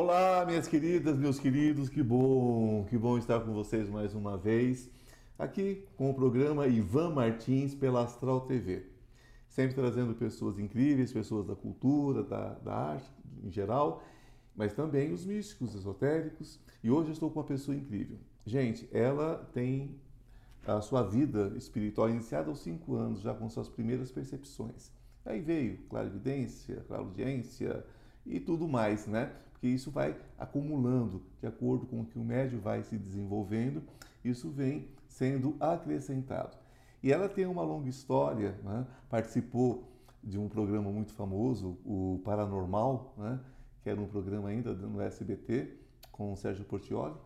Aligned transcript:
Olá, 0.00 0.44
minhas 0.46 0.68
queridas, 0.68 1.18
meus 1.18 1.40
queridos, 1.40 1.88
que 1.88 2.04
bom, 2.04 2.86
que 2.88 2.96
bom 2.96 3.18
estar 3.18 3.40
com 3.40 3.52
vocês 3.52 3.90
mais 3.90 4.14
uma 4.14 4.38
vez 4.38 4.88
aqui 5.36 5.84
com 5.96 6.08
o 6.08 6.14
programa 6.14 6.68
Ivan 6.68 7.10
Martins 7.10 7.74
pela 7.74 8.04
Astral 8.04 8.42
TV. 8.42 8.86
Sempre 9.48 9.74
trazendo 9.74 10.14
pessoas 10.14 10.56
incríveis, 10.56 11.12
pessoas 11.12 11.48
da 11.48 11.56
cultura, 11.56 12.22
da, 12.22 12.50
da 12.60 12.74
arte 12.74 13.10
em 13.42 13.50
geral, 13.50 14.04
mas 14.54 14.72
também 14.72 15.12
os 15.12 15.26
místicos, 15.26 15.74
esotéricos. 15.74 16.60
E 16.80 16.92
hoje 16.92 17.08
eu 17.08 17.14
estou 17.14 17.28
com 17.28 17.40
uma 17.40 17.44
pessoa 17.44 17.76
incrível. 17.76 18.18
Gente, 18.46 18.88
ela 18.92 19.50
tem 19.52 19.96
a 20.64 20.80
sua 20.80 21.02
vida 21.02 21.52
espiritual 21.56 22.08
iniciada 22.08 22.48
aos 22.48 22.60
cinco 22.60 22.94
anos, 22.94 23.20
já 23.20 23.34
com 23.34 23.50
suas 23.50 23.68
primeiras 23.68 24.12
percepções. 24.12 24.92
Aí 25.26 25.40
veio 25.40 25.78
clarividência, 25.88 26.84
claudiência 26.86 27.84
e 28.24 28.38
tudo 28.38 28.68
mais, 28.68 29.04
né? 29.08 29.32
Porque 29.58 29.66
isso 29.66 29.90
vai 29.90 30.16
acumulando 30.38 31.20
de 31.40 31.46
acordo 31.48 31.84
com 31.84 32.00
o 32.00 32.04
que 32.04 32.16
o 32.16 32.22
médio 32.22 32.60
vai 32.60 32.84
se 32.84 32.96
desenvolvendo, 32.96 33.82
isso 34.24 34.50
vem 34.50 34.88
sendo 35.08 35.56
acrescentado. 35.58 36.56
E 37.02 37.12
ela 37.12 37.28
tem 37.28 37.44
uma 37.44 37.62
longa 37.62 37.88
história, 37.88 38.56
né? 38.62 38.86
participou 39.10 39.92
de 40.22 40.38
um 40.38 40.48
programa 40.48 40.92
muito 40.92 41.12
famoso, 41.12 41.76
o 41.84 42.20
Paranormal, 42.24 43.14
né? 43.18 43.40
que 43.82 43.90
era 43.90 44.00
um 44.00 44.06
programa 44.06 44.48
ainda 44.48 44.72
no 44.74 45.00
SBT, 45.00 45.76
com 46.12 46.32
o 46.32 46.36
Sérgio 46.36 46.64
Portioli, 46.64 47.16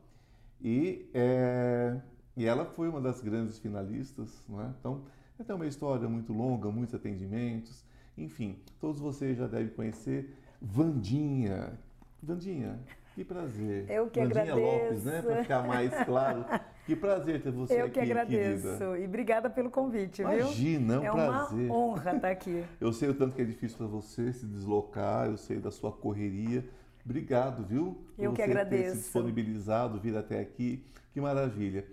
e, 0.58 1.10
é, 1.12 2.00
e 2.34 2.46
ela 2.46 2.64
foi 2.64 2.88
uma 2.88 3.00
das 3.00 3.20
grandes 3.20 3.58
finalistas. 3.58 4.42
Né? 4.48 4.74
Então, 4.80 5.02
ela 5.38 5.46
tem 5.46 5.54
uma 5.54 5.66
história 5.66 6.08
muito 6.08 6.32
longa, 6.32 6.70
muitos 6.70 6.94
atendimentos, 6.94 7.84
enfim, 8.16 8.58
todos 8.80 9.00
vocês 9.00 9.36
já 9.36 9.46
devem 9.46 9.68
conhecer 9.74 10.34
Vandinha, 10.60 11.78
Vandinha, 12.22 12.78
que 13.14 13.24
prazer. 13.24 13.90
Eu 13.90 14.08
que 14.08 14.20
Vandinha 14.20 14.42
agradeço. 14.42 14.84
Lopes, 14.84 15.04
né? 15.04 15.22
Para 15.22 15.42
ficar 15.42 15.66
mais 15.66 16.04
claro. 16.04 16.44
Que 16.86 16.96
prazer 16.96 17.42
ter 17.42 17.50
você 17.52 17.74
Eu 17.80 17.86
aqui, 17.86 17.94
que 17.94 18.00
agradeço. 18.00 18.68
querida. 18.68 18.98
E 18.98 19.04
obrigada 19.04 19.48
pelo 19.50 19.70
convite, 19.70 20.22
viu? 20.22 20.32
Imagina, 20.32 20.94
é 20.94 20.98
um 20.98 21.04
é 21.18 21.26
prazer. 21.26 21.66
uma 21.70 21.76
honra 21.76 22.16
estar 22.16 22.30
aqui. 22.30 22.64
Eu 22.80 22.92
sei 22.92 23.08
o 23.08 23.14
tanto 23.14 23.34
que 23.36 23.42
é 23.42 23.44
difícil 23.44 23.76
para 23.78 23.86
você 23.86 24.32
se 24.32 24.46
deslocar, 24.46 25.26
eu 25.26 25.36
sei 25.36 25.58
da 25.58 25.70
sua 25.70 25.92
correria. 25.92 26.64
Obrigado, 27.04 27.64
viu? 27.64 28.04
Por 28.16 28.24
Eu 28.24 28.32
que 28.32 28.36
você 28.42 28.46
ter 28.46 28.50
agradeço. 28.50 28.96
se 28.96 29.02
disponibilizado, 29.02 30.00
vir 30.00 30.16
até 30.16 30.40
aqui. 30.40 30.84
Que 31.12 31.20
maravilha. 31.20 31.84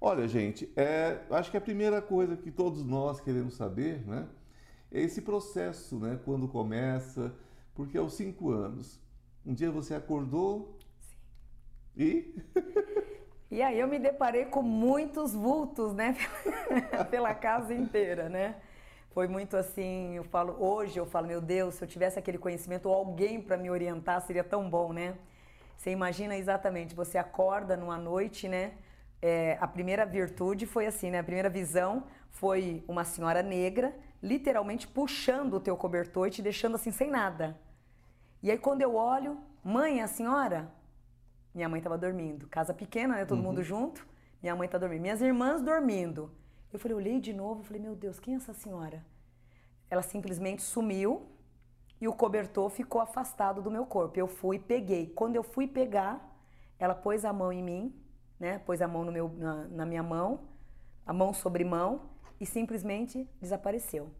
Olha, 0.00 0.26
gente, 0.28 0.70
é, 0.76 1.18
acho 1.30 1.50
que 1.50 1.56
a 1.56 1.60
primeira 1.60 2.00
coisa 2.02 2.36
que 2.36 2.50
todos 2.50 2.84
nós 2.84 3.20
queremos 3.20 3.54
saber, 3.54 4.06
né? 4.06 4.26
É 4.90 5.00
esse 5.00 5.20
processo, 5.22 5.98
né? 5.98 6.18
Quando 6.24 6.46
começa, 6.48 7.34
porque 7.74 7.96
aos 7.98 8.14
cinco 8.14 8.50
anos, 8.50 9.00
um 9.46 9.54
dia 9.54 9.70
você 9.70 9.94
acordou 9.94 10.76
e 11.96 12.34
E 13.48 13.62
aí 13.62 13.78
eu 13.78 13.86
me 13.86 13.98
deparei 13.98 14.46
com 14.46 14.60
muitos 14.60 15.32
vultos, 15.32 15.94
né? 15.94 16.16
Pela 17.10 17.32
casa 17.32 17.72
inteira, 17.72 18.28
né? 18.28 18.56
Foi 19.12 19.28
muito 19.28 19.56
assim, 19.56 20.16
eu 20.16 20.24
falo, 20.24 20.56
hoje 20.58 20.98
eu 20.98 21.06
falo, 21.06 21.28
meu 21.28 21.40
Deus, 21.40 21.76
se 21.76 21.84
eu 21.84 21.88
tivesse 21.88 22.18
aquele 22.18 22.38
conhecimento 22.38 22.88
ou 22.88 22.94
alguém 22.94 23.40
para 23.40 23.56
me 23.56 23.70
orientar, 23.70 24.20
seria 24.20 24.42
tão 24.42 24.68
bom, 24.68 24.92
né? 24.92 25.14
Você 25.76 25.90
imagina 25.90 26.36
exatamente, 26.36 26.94
você 26.94 27.18
acorda 27.18 27.76
numa 27.76 27.96
noite, 27.96 28.48
né? 28.48 28.72
É, 29.22 29.56
a 29.60 29.68
primeira 29.68 30.04
virtude 30.04 30.66
foi 30.66 30.86
assim, 30.86 31.10
né? 31.10 31.20
A 31.20 31.24
primeira 31.24 31.48
visão 31.48 32.04
foi 32.32 32.84
uma 32.88 33.04
senhora 33.04 33.42
negra, 33.42 33.94
literalmente 34.20 34.88
puxando 34.88 35.54
o 35.54 35.60
teu 35.60 35.76
cobertor 35.76 36.26
e 36.26 36.32
te 36.32 36.42
deixando 36.42 36.74
assim 36.74 36.90
sem 36.90 37.08
nada. 37.08 37.56
E 38.42 38.50
aí 38.50 38.58
quando 38.58 38.82
eu 38.82 38.94
olho, 38.94 39.38
mãe, 39.64 40.00
é 40.00 40.02
a 40.02 40.08
senhora? 40.08 40.70
Minha 41.54 41.68
mãe 41.68 41.78
estava 41.78 41.96
dormindo. 41.96 42.46
Casa 42.48 42.74
pequena, 42.74 43.16
né? 43.16 43.24
Todo 43.24 43.42
mundo 43.42 43.62
junto. 43.62 44.06
Minha 44.42 44.54
mãe 44.54 44.68
tá 44.68 44.76
dormindo. 44.78 45.00
Minhas 45.00 45.22
irmãs 45.22 45.62
dormindo. 45.62 46.30
Eu 46.72 46.78
falei, 46.78 46.96
olhei 46.96 47.20
de 47.20 47.32
novo, 47.32 47.62
falei, 47.62 47.80
meu 47.80 47.94
Deus, 47.94 48.20
quem 48.20 48.34
é 48.34 48.36
essa 48.36 48.52
senhora? 48.52 49.02
Ela 49.88 50.02
simplesmente 50.02 50.62
sumiu 50.62 51.26
e 52.00 52.06
o 52.06 52.12
cobertor 52.12 52.68
ficou 52.68 53.00
afastado 53.00 53.62
do 53.62 53.70
meu 53.70 53.86
corpo. 53.86 54.18
Eu 54.18 54.28
fui, 54.28 54.58
peguei. 54.58 55.06
Quando 55.06 55.36
eu 55.36 55.42
fui 55.42 55.66
pegar, 55.66 56.36
ela 56.78 56.94
pôs 56.94 57.24
a 57.24 57.32
mão 57.32 57.52
em 57.52 57.62
mim, 57.62 57.94
né? 58.38 58.58
Pôs 58.58 58.82
a 58.82 58.88
mão 58.88 59.04
no 59.04 59.12
meu, 59.12 59.30
na, 59.38 59.64
na 59.64 59.86
minha 59.86 60.02
mão, 60.02 60.40
a 61.06 61.12
mão 61.12 61.32
sobre 61.32 61.64
mão 61.64 62.10
e 62.38 62.44
simplesmente 62.44 63.28
desapareceu. 63.40 64.10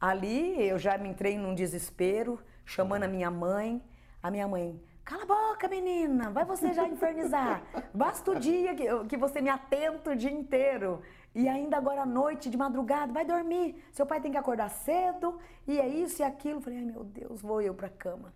Ali 0.00 0.60
eu 0.68 0.78
já 0.78 0.98
me 0.98 1.08
entrei 1.08 1.38
num 1.38 1.54
desespero, 1.54 2.40
chamando 2.66 3.04
a 3.04 3.08
minha 3.08 3.30
mãe. 3.30 3.82
A 4.22 4.30
minha 4.30 4.48
mãe, 4.48 4.82
cala 5.04 5.22
a 5.22 5.26
boca, 5.26 5.68
menina, 5.68 6.30
vai 6.30 6.44
você 6.44 6.72
já 6.72 6.86
infernizar. 6.88 7.62
Basta 7.94 8.32
o 8.32 8.40
dia 8.40 8.74
que, 8.74 8.84
que 9.08 9.16
você 9.16 9.40
me 9.40 9.48
atenta 9.48 10.10
o 10.10 10.16
dia 10.16 10.30
inteiro. 10.32 11.00
E 11.32 11.48
ainda 11.48 11.76
agora 11.76 12.02
à 12.02 12.06
noite, 12.06 12.50
de 12.50 12.56
madrugada, 12.56 13.12
vai 13.12 13.24
dormir. 13.24 13.84
Seu 13.92 14.04
pai 14.04 14.20
tem 14.20 14.32
que 14.32 14.38
acordar 14.38 14.68
cedo, 14.70 15.38
e 15.66 15.78
é 15.78 15.86
isso 15.86 16.22
e 16.22 16.24
aquilo. 16.24 16.60
Falei, 16.60 16.80
ai 16.80 16.84
meu 16.86 17.04
Deus, 17.04 17.40
vou 17.40 17.62
eu 17.62 17.72
pra 17.74 17.88
cama. 17.88 18.34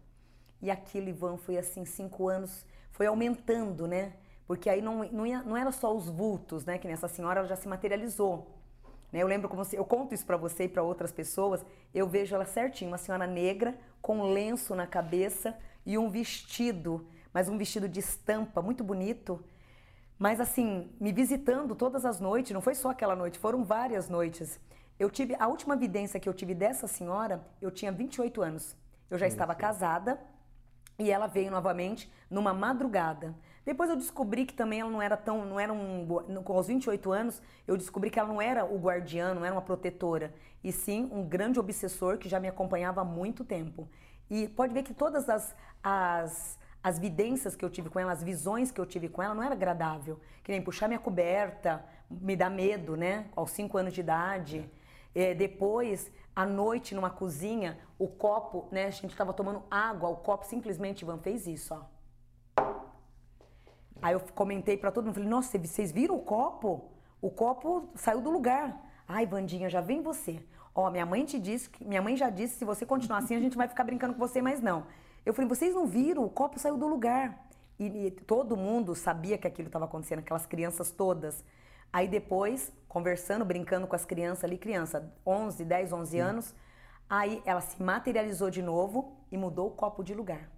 E 0.62 0.70
aquilo, 0.70 1.08
Ivan, 1.08 1.36
foi 1.38 1.56
assim, 1.58 1.84
cinco 1.84 2.28
anos, 2.28 2.64
foi 2.92 3.06
aumentando, 3.06 3.88
né? 3.88 4.12
Porque 4.46 4.68
aí 4.68 4.82
não, 4.82 5.02
não, 5.10 5.26
ia- 5.26 5.42
não 5.42 5.56
era 5.56 5.72
só 5.72 5.92
os 5.92 6.08
vultos, 6.08 6.64
né? 6.64 6.76
Que 6.78 6.86
nessa 6.86 7.08
senhora 7.08 7.40
ela 7.40 7.48
já 7.48 7.56
se 7.56 7.66
materializou. 7.66 8.46
Né? 9.10 9.22
Eu 9.22 9.26
lembro 9.26 9.48
como 9.48 9.64
se, 9.64 9.74
eu 9.74 9.84
conto 9.84 10.14
isso 10.14 10.26
pra 10.26 10.36
você 10.36 10.64
e 10.64 10.68
pra 10.68 10.82
outras 10.82 11.10
pessoas, 11.10 11.64
eu 11.94 12.06
vejo 12.06 12.34
ela 12.34 12.44
certinho, 12.44 12.90
uma 12.90 12.98
senhora 12.98 13.26
negra 13.26 13.76
com 14.00 14.22
lenço 14.32 14.74
na 14.74 14.86
cabeça 14.86 15.56
e 15.84 15.96
um 15.98 16.10
vestido, 16.10 17.06
mas 17.32 17.48
um 17.48 17.58
vestido 17.58 17.88
de 17.88 18.00
estampa 18.00 18.60
muito 18.62 18.82
bonito. 18.82 19.44
Mas 20.18 20.40
assim, 20.40 20.90
me 21.00 21.12
visitando 21.12 21.74
todas 21.74 22.04
as 22.04 22.20
noites, 22.20 22.52
não 22.52 22.60
foi 22.60 22.74
só 22.74 22.90
aquela 22.90 23.16
noite, 23.16 23.38
foram 23.38 23.64
várias 23.64 24.08
noites. 24.08 24.60
Eu 24.98 25.08
tive 25.08 25.34
a 25.38 25.46
última 25.46 25.74
evidência 25.74 26.20
que 26.20 26.28
eu 26.28 26.34
tive 26.34 26.54
dessa 26.54 26.86
senhora, 26.86 27.42
eu 27.60 27.70
tinha 27.70 27.90
28 27.90 28.42
anos. 28.42 28.76
Eu 29.08 29.16
já 29.16 29.26
estava 29.26 29.54
casada, 29.54 30.20
e 31.00 31.10
ela 31.10 31.26
veio 31.26 31.50
novamente 31.50 32.12
numa 32.28 32.52
madrugada. 32.52 33.34
Depois 33.64 33.90
eu 33.90 33.96
descobri 33.96 34.46
que 34.46 34.54
também 34.54 34.80
ela 34.80 34.90
não 34.90 35.02
era 35.02 35.16
tão, 35.16 35.44
não 35.44 35.60
era 35.60 35.72
um, 35.72 36.06
com 36.42 36.56
os 36.56 36.66
28 36.66 37.12
anos, 37.12 37.42
eu 37.66 37.76
descobri 37.76 38.10
que 38.10 38.18
ela 38.18 38.28
não 38.28 38.40
era 38.40 38.64
o 38.64 38.78
guardião, 38.78 39.34
não 39.34 39.44
era 39.44 39.54
uma 39.54 39.62
protetora, 39.62 40.34
e 40.64 40.72
sim 40.72 41.08
um 41.12 41.22
grande 41.22 41.60
obsessor 41.60 42.18
que 42.18 42.28
já 42.28 42.40
me 42.40 42.48
acompanhava 42.48 43.02
há 43.02 43.04
muito 43.04 43.44
tempo. 43.44 43.88
E 44.30 44.48
pode 44.48 44.72
ver 44.72 44.82
que 44.82 44.94
todas 44.94 45.28
as, 45.28 45.54
as, 45.82 46.58
as 46.82 46.98
vidências 46.98 47.56
que 47.56 47.64
eu 47.64 47.68
tive 47.68 47.90
com 47.90 47.98
ela, 47.98 48.12
as 48.12 48.22
visões 48.22 48.70
que 48.70 48.80
eu 48.80 48.86
tive 48.86 49.08
com 49.08 49.22
ela, 49.22 49.34
não 49.34 49.42
era 49.42 49.54
agradável. 49.54 50.20
Que 50.42 50.52
nem 50.52 50.62
puxar 50.62 50.86
minha 50.86 51.00
coberta, 51.00 51.84
me 52.08 52.36
dá 52.36 52.48
medo, 52.48 52.96
né? 52.96 53.26
Aos 53.34 53.50
5 53.50 53.76
anos 53.76 53.92
de 53.92 54.00
idade. 54.00 54.70
É, 55.14 55.34
depois, 55.34 56.10
à 56.34 56.46
noite, 56.46 56.94
numa 56.94 57.10
cozinha, 57.10 57.78
o 57.98 58.06
copo, 58.06 58.68
né? 58.70 58.86
A 58.86 58.90
gente 58.90 59.10
estava 59.10 59.32
tomando 59.32 59.64
água, 59.68 60.08
o 60.08 60.16
copo 60.16 60.46
simplesmente, 60.46 61.02
Ivan, 61.02 61.18
fez 61.18 61.46
isso, 61.46 61.74
ó. 61.74 61.99
Aí 64.02 64.14
eu 64.14 64.20
comentei 64.34 64.76
pra 64.76 64.90
todo 64.90 65.04
mundo, 65.06 65.14
falei, 65.14 65.28
nossa, 65.28 65.58
vocês 65.58 65.92
viram 65.92 66.16
o 66.16 66.20
copo? 66.20 66.90
O 67.20 67.30
copo 67.30 67.88
saiu 67.94 68.20
do 68.20 68.30
lugar. 68.30 68.80
Ai, 69.06 69.26
Vandinha, 69.26 69.68
já 69.68 69.80
vem 69.80 70.00
você. 70.02 70.42
Ó, 70.74 70.90
minha 70.90 71.04
mãe 71.04 71.24
te 71.24 71.38
disse, 71.38 71.68
que- 71.68 71.84
minha 71.84 72.00
mãe 72.00 72.16
já 72.16 72.30
disse, 72.30 72.56
se 72.58 72.64
você 72.64 72.86
continuar 72.86 73.18
assim, 73.18 73.34
a 73.34 73.40
gente 73.40 73.56
vai 73.56 73.68
ficar 73.68 73.84
brincando 73.84 74.14
com 74.14 74.20
você, 74.20 74.40
mas 74.40 74.60
não. 74.60 74.86
Eu 75.26 75.34
falei, 75.34 75.48
vocês 75.48 75.74
não 75.74 75.86
viram? 75.86 76.24
O 76.24 76.30
copo 76.30 76.58
saiu 76.58 76.76
do 76.78 76.86
lugar. 76.86 77.46
E, 77.78 78.06
e 78.06 78.10
todo 78.10 78.56
mundo 78.56 78.94
sabia 78.94 79.36
que 79.36 79.46
aquilo 79.46 79.68
estava 79.68 79.84
acontecendo, 79.86 80.20
aquelas 80.20 80.46
crianças 80.46 80.90
todas. 80.90 81.44
Aí 81.92 82.06
depois, 82.06 82.72
conversando, 82.88 83.44
brincando 83.44 83.86
com 83.86 83.96
as 83.96 84.04
crianças 84.04 84.44
ali, 84.44 84.56
criança, 84.56 85.12
11, 85.26 85.64
10, 85.64 85.92
11 85.92 86.18
anos, 86.18 86.54
aí 87.08 87.42
ela 87.44 87.60
se 87.60 87.82
materializou 87.82 88.48
de 88.50 88.62
novo 88.62 89.16
e 89.32 89.36
mudou 89.36 89.68
o 89.68 89.70
copo 89.72 90.04
de 90.04 90.14
lugar. 90.14 90.48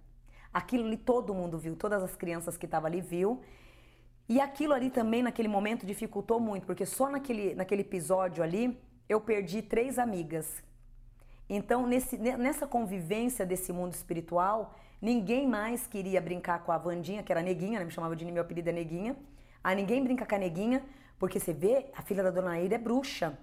Aquilo 0.53 0.85
ali 0.85 0.97
todo 0.97 1.33
mundo 1.33 1.57
viu, 1.57 1.75
todas 1.75 2.03
as 2.03 2.15
crianças 2.15 2.57
que 2.57 2.65
estavam 2.65 2.87
ali 2.87 3.01
viu. 3.01 3.41
E 4.29 4.39
aquilo 4.39 4.73
ali 4.73 4.89
também, 4.89 5.21
naquele 5.23 5.47
momento, 5.47 5.85
dificultou 5.85 6.39
muito, 6.39 6.65
porque 6.65 6.85
só 6.85 7.09
naquele, 7.09 7.55
naquele 7.55 7.81
episódio 7.81 8.43
ali, 8.43 8.79
eu 9.09 9.19
perdi 9.19 9.61
três 9.61 9.97
amigas. 9.99 10.63
Então, 11.49 11.85
nesse, 11.85 12.17
ne- 12.17 12.37
nessa 12.37 12.65
convivência 12.65 13.45
desse 13.45 13.73
mundo 13.73 13.93
espiritual, 13.93 14.75
ninguém 15.01 15.47
mais 15.47 15.85
queria 15.87 16.21
brincar 16.21 16.63
com 16.63 16.71
a 16.71 16.77
Vandinha, 16.77 17.21
que 17.21 17.31
era 17.31 17.41
neguinha, 17.41 17.79
né? 17.79 17.85
me 17.85 17.91
chamava 17.91 18.15
de 18.15 18.23
meu 18.31 18.41
apelido 18.41 18.69
é 18.69 18.71
neguinha. 18.73 19.15
Aí 19.63 19.75
ninguém 19.75 20.03
brinca 20.03 20.25
com 20.25 20.35
a 20.35 20.37
neguinha, 20.37 20.83
porque 21.19 21.39
você 21.39 21.51
vê, 21.53 21.87
a 21.95 22.01
filha 22.01 22.23
da 22.23 22.31
Dona 22.31 22.59
Ira 22.59 22.75
é 22.75 22.77
bruxa. 22.77 23.37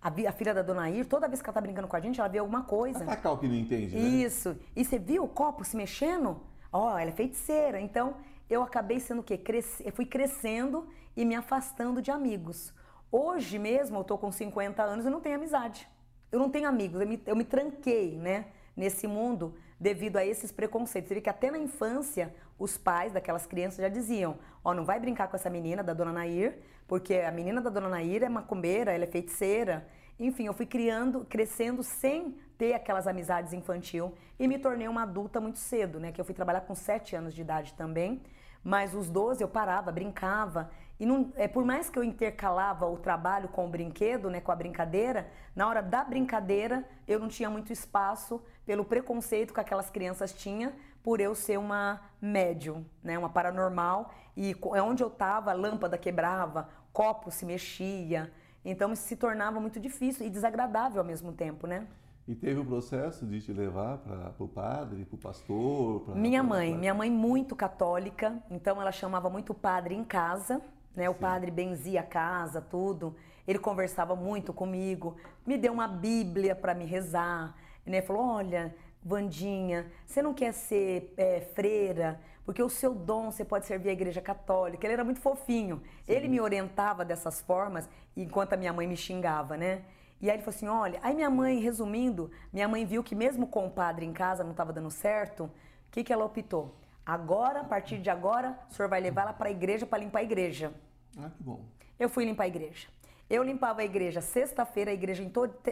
A, 0.00 0.08
a 0.28 0.32
filha 0.32 0.52
da 0.52 0.60
Dona 0.62 0.90
Ir, 0.90 1.06
toda 1.06 1.26
vez 1.28 1.40
que 1.40 1.48
ela 1.48 1.54
tá 1.54 1.60
brincando 1.60 1.88
com 1.88 1.96
a 1.96 2.00
gente, 2.00 2.20
ela 2.20 2.28
vê 2.28 2.38
alguma 2.38 2.62
coisa. 2.64 3.04
Atacar 3.04 3.32
o 3.32 3.38
que 3.38 3.48
não 3.48 3.54
entende, 3.54 3.96
né? 3.96 4.02
Isso. 4.02 4.54
E 4.76 4.84
você 4.84 4.98
viu 4.98 5.24
o 5.24 5.28
copo 5.28 5.64
se 5.64 5.76
mexendo? 5.76 6.40
Ó, 6.76 6.98
ela 6.98 7.10
é 7.10 7.12
feiticeira. 7.12 7.80
Então, 7.80 8.16
eu 8.50 8.60
acabei 8.60 8.98
sendo 8.98 9.20
o 9.20 9.22
quê? 9.22 9.38
Cres... 9.38 9.80
Eu 9.84 9.92
fui 9.92 10.04
crescendo 10.04 10.88
e 11.16 11.24
me 11.24 11.36
afastando 11.36 12.02
de 12.02 12.10
amigos. 12.10 12.74
Hoje 13.12 13.60
mesmo, 13.60 13.98
eu 13.98 14.02
tô 14.02 14.18
com 14.18 14.32
50 14.32 14.82
anos 14.82 15.06
e 15.06 15.10
não 15.10 15.20
tenho 15.20 15.36
amizade. 15.36 15.88
Eu 16.32 16.38
não 16.40 16.50
tenho 16.50 16.68
amigos. 16.68 17.00
Eu 17.00 17.06
me, 17.06 17.22
eu 17.26 17.36
me 17.36 17.44
tranquei, 17.44 18.18
né? 18.18 18.46
Nesse 18.76 19.06
mundo 19.06 19.54
devido 19.78 20.16
a 20.16 20.26
esses 20.26 20.50
preconceitos. 20.50 21.08
Você 21.08 21.14
vê 21.14 21.20
que 21.20 21.30
até 21.30 21.48
na 21.48 21.58
infância, 21.58 22.34
os 22.58 22.76
pais 22.76 23.12
daquelas 23.12 23.46
crianças 23.46 23.78
já 23.78 23.88
diziam: 23.88 24.36
Ó, 24.64 24.72
oh, 24.72 24.74
não 24.74 24.84
vai 24.84 24.98
brincar 24.98 25.28
com 25.28 25.36
essa 25.36 25.48
menina 25.48 25.80
da 25.80 25.94
dona 25.94 26.12
Nair, 26.12 26.58
porque 26.88 27.14
a 27.14 27.30
menina 27.30 27.60
da 27.60 27.70
dona 27.70 27.88
Nair 27.88 28.24
é 28.24 28.28
macumbeira, 28.28 28.92
ela 28.92 29.04
é 29.04 29.06
feiticeira. 29.06 29.86
Enfim, 30.18 30.46
eu 30.46 30.54
fui 30.54 30.66
criando, 30.66 31.24
crescendo 31.24 31.82
sem 31.82 32.36
ter 32.56 32.72
aquelas 32.74 33.06
amizades 33.06 33.52
infantil 33.52 34.14
e 34.38 34.46
me 34.46 34.58
tornei 34.58 34.86
uma 34.86 35.02
adulta 35.02 35.40
muito 35.40 35.58
cedo, 35.58 35.98
né? 35.98 36.12
Que 36.12 36.20
eu 36.20 36.24
fui 36.24 36.34
trabalhar 36.34 36.60
com 36.62 36.74
7 36.74 37.16
anos 37.16 37.34
de 37.34 37.40
idade 37.40 37.74
também. 37.74 38.22
Mas 38.62 38.94
os 38.94 39.10
12 39.10 39.42
eu 39.42 39.48
parava, 39.48 39.92
brincava. 39.92 40.70
E 40.98 41.04
não, 41.04 41.32
é, 41.36 41.48
por 41.48 41.64
mais 41.64 41.90
que 41.90 41.98
eu 41.98 42.04
intercalava 42.04 42.86
o 42.86 42.96
trabalho 42.96 43.48
com 43.48 43.66
o 43.66 43.68
brinquedo, 43.68 44.30
né, 44.30 44.40
com 44.40 44.52
a 44.52 44.56
brincadeira, 44.56 45.28
na 45.54 45.68
hora 45.68 45.82
da 45.82 46.04
brincadeira 46.04 46.84
eu 47.06 47.18
não 47.18 47.28
tinha 47.28 47.50
muito 47.50 47.72
espaço 47.72 48.42
pelo 48.64 48.84
preconceito 48.84 49.52
que 49.52 49.60
aquelas 49.60 49.90
crianças 49.90 50.32
tinham 50.32 50.72
por 51.02 51.20
eu 51.20 51.34
ser 51.34 51.58
uma 51.58 52.00
médium, 52.22 52.86
né, 53.02 53.18
uma 53.18 53.28
paranormal. 53.28 54.14
E 54.36 54.56
é 54.74 54.80
onde 54.80 55.02
eu 55.02 55.08
estava, 55.08 55.50
a 55.50 55.54
lâmpada 55.54 55.98
quebrava, 55.98 56.68
copo 56.92 57.30
se 57.30 57.44
mexia. 57.44 58.32
Então 58.64 58.92
isso 58.92 59.02
se 59.02 59.16
tornava 59.16 59.60
muito 59.60 59.78
difícil 59.78 60.26
e 60.26 60.30
desagradável 60.30 61.00
ao 61.00 61.06
mesmo 61.06 61.32
tempo, 61.32 61.66
né? 61.66 61.86
E 62.26 62.34
teve 62.34 62.58
o 62.58 62.64
processo 62.64 63.26
de 63.26 63.40
te 63.42 63.52
levar 63.52 63.98
para 63.98 64.32
o 64.38 64.48
padre, 64.48 65.04
para 65.04 65.14
o 65.14 65.18
pastor? 65.18 66.00
Pra, 66.00 66.14
minha 66.14 66.42
pra, 66.42 66.48
mãe, 66.48 66.70
pra... 66.70 66.78
minha 66.78 66.94
mãe 66.94 67.10
muito 67.10 67.54
católica, 67.54 68.42
então 68.50 68.80
ela 68.80 68.90
chamava 68.90 69.28
muito 69.28 69.50
o 69.50 69.54
padre 69.54 69.94
em 69.94 70.02
casa, 70.02 70.62
né? 70.96 71.10
O 71.10 71.14
padre 71.14 71.50
benzia 71.50 72.00
a 72.00 72.04
casa, 72.04 72.62
tudo. 72.62 73.14
Ele 73.46 73.58
conversava 73.58 74.16
muito 74.16 74.54
comigo, 74.54 75.16
me 75.46 75.58
deu 75.58 75.72
uma 75.72 75.86
Bíblia 75.86 76.56
para 76.56 76.74
me 76.74 76.86
rezar, 76.86 77.54
né? 77.84 78.00
Falou, 78.00 78.22
olha, 78.22 78.74
Vandinha, 79.04 79.90
você 80.06 80.22
não 80.22 80.32
quer 80.32 80.52
ser 80.52 81.12
é, 81.16 81.40
freira? 81.54 82.20
Porque 82.44 82.62
o 82.62 82.68
seu 82.68 82.94
dom 82.94 83.30
você 83.30 83.44
pode 83.44 83.66
servir 83.66 83.90
a 83.90 83.92
igreja 83.92 84.20
católica. 84.20 84.86
Ele 84.86 84.94
era 84.94 85.04
muito 85.04 85.20
fofinho. 85.20 85.82
Sim. 86.04 86.12
Ele 86.12 86.28
me 86.28 86.40
orientava 86.40 87.04
dessas 87.04 87.40
formas, 87.40 87.88
enquanto 88.16 88.54
a 88.54 88.56
minha 88.56 88.72
mãe 88.72 88.86
me 88.86 88.96
xingava, 88.96 89.56
né? 89.56 89.82
E 90.20 90.30
aí 90.30 90.36
ele 90.36 90.42
falou 90.42 90.56
assim: 90.56 90.68
olha, 90.68 90.98
aí 91.02 91.14
minha 91.14 91.28
mãe, 91.28 91.58
resumindo, 91.58 92.30
minha 92.52 92.66
mãe 92.66 92.84
viu 92.86 93.02
que 93.02 93.14
mesmo 93.14 93.46
com 93.46 93.66
o 93.66 93.70
padre 93.70 94.06
em 94.06 94.12
casa 94.12 94.42
não 94.42 94.52
estava 94.52 94.72
dando 94.72 94.90
certo, 94.90 95.44
o 95.44 95.50
que, 95.90 96.02
que 96.02 96.12
ela 96.12 96.24
optou? 96.24 96.74
Agora, 97.04 97.60
a 97.60 97.64
partir 97.64 97.98
de 97.98 98.08
agora, 98.08 98.58
o 98.70 98.72
senhor 98.72 98.88
vai 98.88 99.00
levar 99.00 99.22
ela 99.22 99.32
para 99.34 99.48
a 99.48 99.52
igreja 99.52 99.84
para 99.84 99.98
limpar 99.98 100.20
a 100.20 100.22
igreja. 100.22 100.72
Ah, 101.18 101.28
que 101.28 101.42
bom. 101.42 101.62
Eu 101.98 102.08
fui 102.08 102.24
limpar 102.24 102.44
a 102.44 102.48
igreja. 102.48 102.88
Eu 103.28 103.42
limpava 103.42 103.82
a 103.82 103.84
igreja 103.84 104.20
sexta-feira, 104.20 104.90
a 104.90 104.94
igreja 104.94 105.22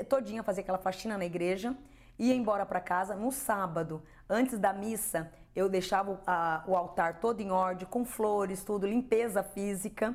todinha, 0.09 0.43
fazia 0.43 0.63
aquela 0.63 0.79
faxina 0.79 1.17
na 1.17 1.25
igreja, 1.25 1.75
ia 2.19 2.35
embora 2.35 2.65
para 2.65 2.81
casa. 2.81 3.15
No 3.15 3.31
sábado, 3.31 4.03
antes 4.29 4.59
da 4.59 4.73
missa, 4.73 5.33
eu 5.55 5.69
deixava 5.69 6.21
a, 6.27 6.65
o 6.67 6.77
altar 6.77 7.21
todo 7.21 7.41
em 7.41 7.51
ordem, 7.51 7.87
com 7.87 8.05
flores, 8.05 8.65
tudo, 8.65 8.87
limpeza 8.87 9.43
física. 9.43 10.15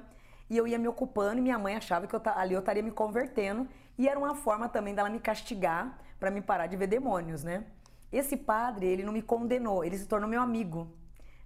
E 0.49 0.57
eu 0.57 0.67
ia 0.67 0.79
me 0.79 0.87
ocupando 0.87 1.39
e 1.39 1.41
minha 1.41 1.59
mãe 1.59 1.75
achava 1.75 2.07
que 2.07 2.15
eu, 2.15 2.21
ali 2.35 2.53
eu 2.53 2.59
estaria 2.59 2.81
me 2.81 2.91
convertendo 2.91 3.67
e 3.97 4.07
era 4.07 4.17
uma 4.17 4.35
forma 4.35 4.69
também 4.69 4.95
dela 4.95 5.09
me 5.09 5.19
castigar 5.19 5.99
para 6.19 6.31
me 6.31 6.41
parar 6.41 6.67
de 6.67 6.77
ver 6.77 6.87
demônios, 6.87 7.43
né? 7.43 7.65
Esse 8.11 8.37
padre, 8.37 8.87
ele 8.87 9.03
não 9.03 9.11
me 9.11 9.21
condenou, 9.21 9.83
ele 9.83 9.97
se 9.97 10.07
tornou 10.07 10.29
meu 10.29 10.41
amigo. 10.41 10.87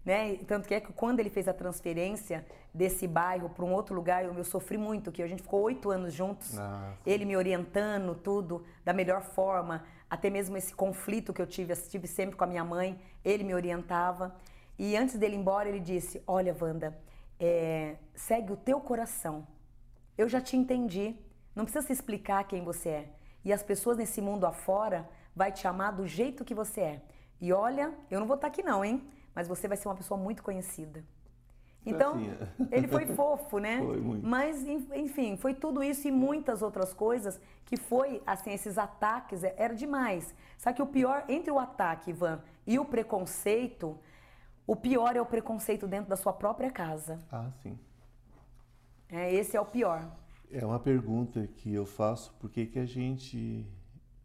Né? 0.06 0.36
Tanto 0.48 0.68
que 0.68 0.74
é 0.74 0.80
que 0.80 0.94
quando 0.94 1.20
ele 1.20 1.30
fez 1.30 1.48
a 1.48 1.54
transferência 1.54 2.46
desse 2.74 3.08
bairro 3.08 3.50
para 3.50 3.66
um 3.66 3.74
outro 3.74 3.94
lugar, 3.94 4.24
eu, 4.24 4.34
eu, 4.34 4.44
sofri 4.44 4.78
muito, 4.78 5.12
que 5.12 5.22
a 5.22 5.28
gente 5.28 5.42
ficou 5.42 5.62
oito 5.62 5.90
anos 5.90 6.14
juntos, 6.14 6.54
Nossa. 6.54 6.98
ele 7.06 7.26
me 7.26 7.36
orientando 7.36 8.16
tudo 8.16 8.64
da 8.84 8.94
melhor 8.94 9.22
forma, 9.22 9.84
até 10.10 10.30
mesmo 10.30 10.58
esse 10.58 10.74
conflito 10.74 11.34
que 11.34 11.42
eu 11.42 11.48
tive, 11.48 11.76
tive 11.76 12.08
sempre 12.08 12.36
com 12.36 12.44
a 12.44 12.48
minha 12.48 12.64
mãe, 12.64 13.00
ele 13.24 13.44
me 13.44 13.54
orientava. 13.54 14.36
E 14.80 14.96
antes 14.96 15.18
dele 15.18 15.36
ir 15.36 15.40
embora, 15.40 15.70
ele 15.70 15.80
disse: 15.80 16.24
Olha, 16.26 16.56
Wanda, 16.60 16.98
é, 17.40 17.96
segue 18.16 18.52
o 18.52 18.58
teu 18.58 18.80
coração. 18.80 19.48
Eu 20.18 20.28
já 20.28 20.42
te 20.42 20.56
entendi. 20.56 21.16
Não 21.56 21.66
precisa 21.66 21.86
se 21.86 21.94
explicar 21.94 22.44
quem 22.46 22.64
você 22.64 22.90
é. 22.90 23.10
E 23.44 23.52
as 23.52 23.64
pessoas 23.64 23.98
nesse 23.98 24.22
mundo 24.22 24.46
afora 24.46 25.10
vai 25.36 25.52
te 25.52 25.68
amar 25.68 25.94
do 25.94 26.08
jeito 26.08 26.46
que 26.46 26.54
você 26.54 26.82
é. 26.82 27.02
E 27.40 27.52
olha, 27.52 27.94
eu 28.10 28.20
não 28.20 28.28
vou 28.28 28.36
estar 28.36 28.48
aqui 28.48 28.62
não, 28.62 28.84
hein? 28.84 29.02
Mas 29.34 29.48
você 29.48 29.68
vai 29.68 29.78
ser 29.78 29.88
uma 29.88 29.96
pessoa 29.96 30.20
muito 30.20 30.44
conhecida. 30.44 31.04
Então, 31.86 32.16
ele 32.72 32.88
foi 32.88 33.06
fofo, 33.08 33.60
né? 33.60 33.80
Foi 33.80 34.00
muito. 34.00 34.26
Mas, 34.26 34.66
enfim, 34.68 35.36
foi 35.36 35.54
tudo 35.54 35.84
isso 35.84 36.08
e 36.08 36.12
muitas 36.12 36.62
outras 36.62 36.94
coisas 36.94 37.40
que 37.66 37.78
foi, 37.78 38.22
assim, 38.26 38.52
esses 38.52 38.78
ataques, 38.78 39.44
é, 39.44 39.56
era 39.58 39.74
demais. 39.74 40.34
Sabe 40.58 40.76
que 40.76 40.82
o 40.82 40.88
pior, 40.88 41.26
entre 41.28 41.52
o 41.52 41.58
ataque, 41.58 42.12
Ivan, 42.12 42.42
e 42.68 42.78
o 42.78 42.86
preconceito, 42.86 43.98
o 44.68 44.76
pior 44.76 45.16
é 45.16 45.22
o 45.22 45.26
preconceito 45.26 45.88
dentro 45.88 46.10
da 46.10 46.16
sua 46.16 46.34
própria 46.34 46.70
casa. 46.70 47.20
Ah, 47.32 47.50
sim. 47.64 47.78
É, 49.10 49.34
esse 49.34 49.58
é 49.58 49.62
o 49.62 49.66
pior. 49.66 50.10
É 50.52 50.66
uma 50.66 50.80
pergunta 50.80 51.48
que 51.48 51.74
eu 51.74 51.86
faço, 51.86 52.34
por 52.40 52.50
que 52.50 52.78
a 52.78 52.86
gente 52.86 53.66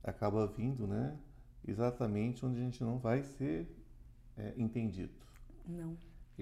acaba 0.03 0.47
vindo, 0.47 0.87
né? 0.87 1.17
Exatamente 1.67 2.45
onde 2.45 2.59
a 2.59 2.63
gente 2.63 2.83
não 2.83 2.99
vai 2.99 3.23
ser 3.23 3.69
é, 4.37 4.55
entendido. 4.57 5.13
Não. 5.67 5.97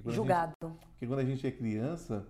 Julgado. 0.06 0.54
Gente, 0.62 0.86
porque 0.88 1.06
quando 1.06 1.20
a 1.20 1.24
gente 1.24 1.46
é 1.46 1.50
criança, 1.50 2.26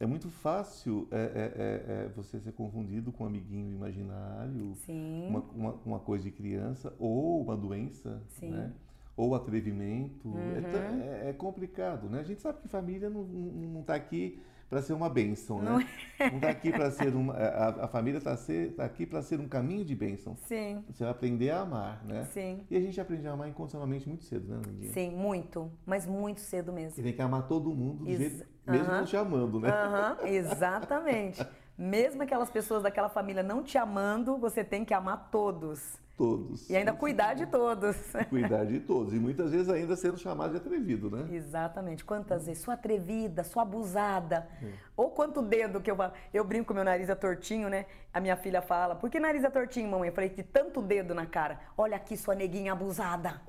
é 0.00 0.06
muito 0.06 0.28
fácil 0.28 1.06
é, 1.10 1.16
é, 1.16 1.22
é, 1.22 2.04
é 2.06 2.08
você 2.08 2.40
ser 2.40 2.52
confundido 2.52 3.12
com 3.12 3.24
um 3.24 3.26
amiguinho 3.26 3.72
imaginário, 3.72 4.76
uma, 4.88 5.40
uma, 5.40 5.72
uma, 5.84 5.98
coisa 6.00 6.24
de 6.24 6.32
criança, 6.32 6.92
ou 6.98 7.40
uma 7.40 7.56
doença, 7.56 8.20
né? 8.40 8.72
ou 9.16 9.34
atrevimento. 9.34 10.28
Uhum. 10.28 11.00
É, 11.22 11.32
complicado, 11.32 12.08
né? 12.08 12.20
A 12.20 12.24
gente 12.24 12.40
sabe 12.40 12.60
que 12.60 12.68
família 12.68 13.08
não 13.08 13.80
está 13.80 13.92
tá 13.92 13.94
aqui 13.94 14.42
para 14.72 14.80
ser 14.80 14.94
uma 14.94 15.10
bênção, 15.10 15.60
né? 15.60 15.70
Não 16.18 16.36
está 16.36 16.46
é. 16.46 16.50
aqui 16.50 16.72
para 16.72 16.90
ser 16.90 17.14
uma. 17.14 17.34
A, 17.34 17.84
a 17.84 17.88
família 17.88 18.16
está 18.16 18.34
tá 18.74 18.84
aqui 18.86 19.04
para 19.04 19.20
ser 19.20 19.38
um 19.38 19.46
caminho 19.46 19.84
de 19.84 19.94
bênção. 19.94 20.34
Sim. 20.46 20.82
Você 20.88 21.04
vai 21.04 21.12
aprender 21.12 21.50
a 21.50 21.60
amar, 21.60 22.02
né? 22.06 22.24
Sim. 22.32 22.64
E 22.70 22.76
a 22.78 22.80
gente 22.80 22.98
aprende 22.98 23.28
a 23.28 23.32
amar 23.32 23.50
incondicionalmente 23.50 24.08
muito 24.08 24.24
cedo, 24.24 24.48
né, 24.48 24.62
Nandinha? 24.66 24.90
Sim, 24.90 25.10
muito. 25.10 25.70
Mas 25.84 26.06
muito 26.06 26.40
cedo 26.40 26.72
mesmo. 26.72 26.98
E 26.98 27.02
tem 27.02 27.12
que 27.12 27.20
amar 27.20 27.46
todo 27.46 27.68
mundo, 27.68 28.04
do 28.04 28.10
Ex 28.10 28.18
jeito, 28.18 28.46
mesmo 28.66 28.86
não 28.86 29.04
te 29.04 29.14
amando, 29.14 29.60
né? 29.60 29.68
Aham, 29.68 30.16
exatamente. 30.24 31.46
mesmo 31.76 32.22
aquelas 32.22 32.50
pessoas 32.50 32.82
daquela 32.82 33.10
família 33.10 33.42
não 33.42 33.62
te 33.62 33.76
amando, 33.76 34.38
você 34.38 34.64
tem 34.64 34.86
que 34.86 34.94
amar 34.94 35.28
todos 35.30 36.00
todos. 36.16 36.68
E 36.68 36.76
ainda 36.76 36.92
cuidar 36.92 37.34
de 37.34 37.46
todos. 37.46 37.96
Cuidar 38.28 38.64
de 38.64 38.80
todos. 38.80 39.12
E 39.12 39.16
muitas 39.16 39.50
vezes 39.50 39.68
ainda 39.68 39.96
sendo 39.96 40.18
chamado 40.18 40.52
de 40.52 40.56
atrevido, 40.58 41.10
né? 41.10 41.26
Exatamente. 41.34 42.04
Quantas 42.04 42.46
vezes? 42.46 42.62
Sua 42.62 42.74
atrevida, 42.74 43.42
sua 43.44 43.62
abusada. 43.62 44.48
É. 44.62 44.68
Ou 44.96 45.10
quanto 45.10 45.42
dedo 45.42 45.80
que 45.80 45.90
eu 45.90 45.96
Eu 46.32 46.44
brinco 46.44 46.68
com 46.68 46.74
meu 46.74 46.84
nariz 46.84 47.08
é 47.08 47.14
tortinho, 47.14 47.68
né? 47.68 47.86
A 48.12 48.20
minha 48.20 48.36
filha 48.36 48.62
fala, 48.62 48.94
por 48.94 49.10
que 49.10 49.18
nariz 49.18 49.44
é 49.44 49.50
tortinho, 49.50 49.90
mamãe? 49.90 50.08
Eu 50.08 50.14
falei, 50.14 50.30
de 50.30 50.42
tanto 50.42 50.80
dedo 50.82 51.14
na 51.14 51.26
cara. 51.26 51.58
Olha 51.76 51.96
aqui, 51.96 52.16
sua 52.16 52.34
neguinha 52.34 52.72
abusada. 52.72 53.40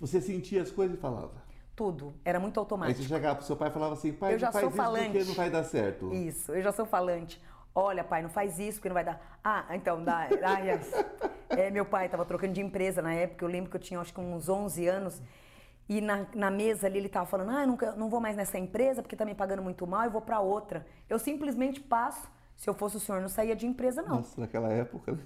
Você 0.00 0.20
sentia 0.20 0.62
as 0.62 0.70
coisas 0.70 0.96
e 0.96 1.00
falava? 1.00 1.32
Tudo. 1.74 2.14
Era 2.24 2.40
muito 2.40 2.58
automático. 2.58 2.98
Aí 2.98 3.06
você 3.06 3.14
chegava 3.14 3.36
pro 3.36 3.44
seu 3.44 3.56
pai 3.56 3.68
e 3.68 3.72
falava 3.72 3.94
assim, 3.94 4.12
pai, 4.12 4.34
eu 4.34 4.38
já 4.38 4.50
sou 4.50 4.70
falante. 4.70 5.10
porque 5.10 5.24
não 5.24 5.34
vai 5.34 5.50
dar 5.50 5.64
certo. 5.64 6.12
Isso, 6.14 6.52
eu 6.52 6.62
já 6.62 6.72
sou 6.72 6.86
falante. 6.86 7.40
Olha, 7.78 8.02
pai, 8.02 8.22
não 8.22 8.30
faz 8.30 8.58
isso 8.58 8.78
porque 8.78 8.88
não 8.88 8.94
vai 8.94 9.04
dar. 9.04 9.38
Ah, 9.44 9.66
então 9.72 10.02
dá. 10.02 10.26
é, 11.50 11.70
meu 11.70 11.84
pai 11.84 12.06
estava 12.06 12.24
trocando 12.24 12.54
de 12.54 12.62
empresa 12.62 13.02
na 13.02 13.12
época. 13.12 13.44
Eu 13.44 13.50
lembro 13.50 13.70
que 13.70 13.76
eu 13.76 13.80
tinha 13.80 14.00
acho 14.00 14.14
que 14.14 14.18
uns 14.18 14.48
11 14.48 14.88
anos. 14.88 15.22
E 15.86 16.00
na, 16.00 16.26
na 16.34 16.50
mesa 16.50 16.86
ali 16.86 16.96
ele 16.96 17.06
estava 17.08 17.26
falando: 17.26 17.50
Ah, 17.50 17.60
eu 17.60 17.66
nunca, 17.66 17.92
não 17.92 18.08
vou 18.08 18.18
mais 18.18 18.34
nessa 18.34 18.58
empresa 18.58 19.02
porque 19.02 19.14
está 19.14 19.26
me 19.26 19.34
pagando 19.34 19.62
muito 19.62 19.86
mal, 19.86 20.04
eu 20.04 20.10
vou 20.10 20.22
para 20.22 20.40
outra. 20.40 20.86
Eu 21.06 21.18
simplesmente 21.18 21.78
passo. 21.78 22.26
Se 22.56 22.70
eu 22.70 22.72
fosse 22.72 22.96
o 22.96 23.00
senhor, 23.00 23.20
não 23.20 23.28
saía 23.28 23.54
de 23.54 23.66
empresa, 23.66 24.00
não. 24.00 24.16
Nossa, 24.16 24.40
naquela 24.40 24.72
época. 24.72 25.12
Né? 25.12 25.18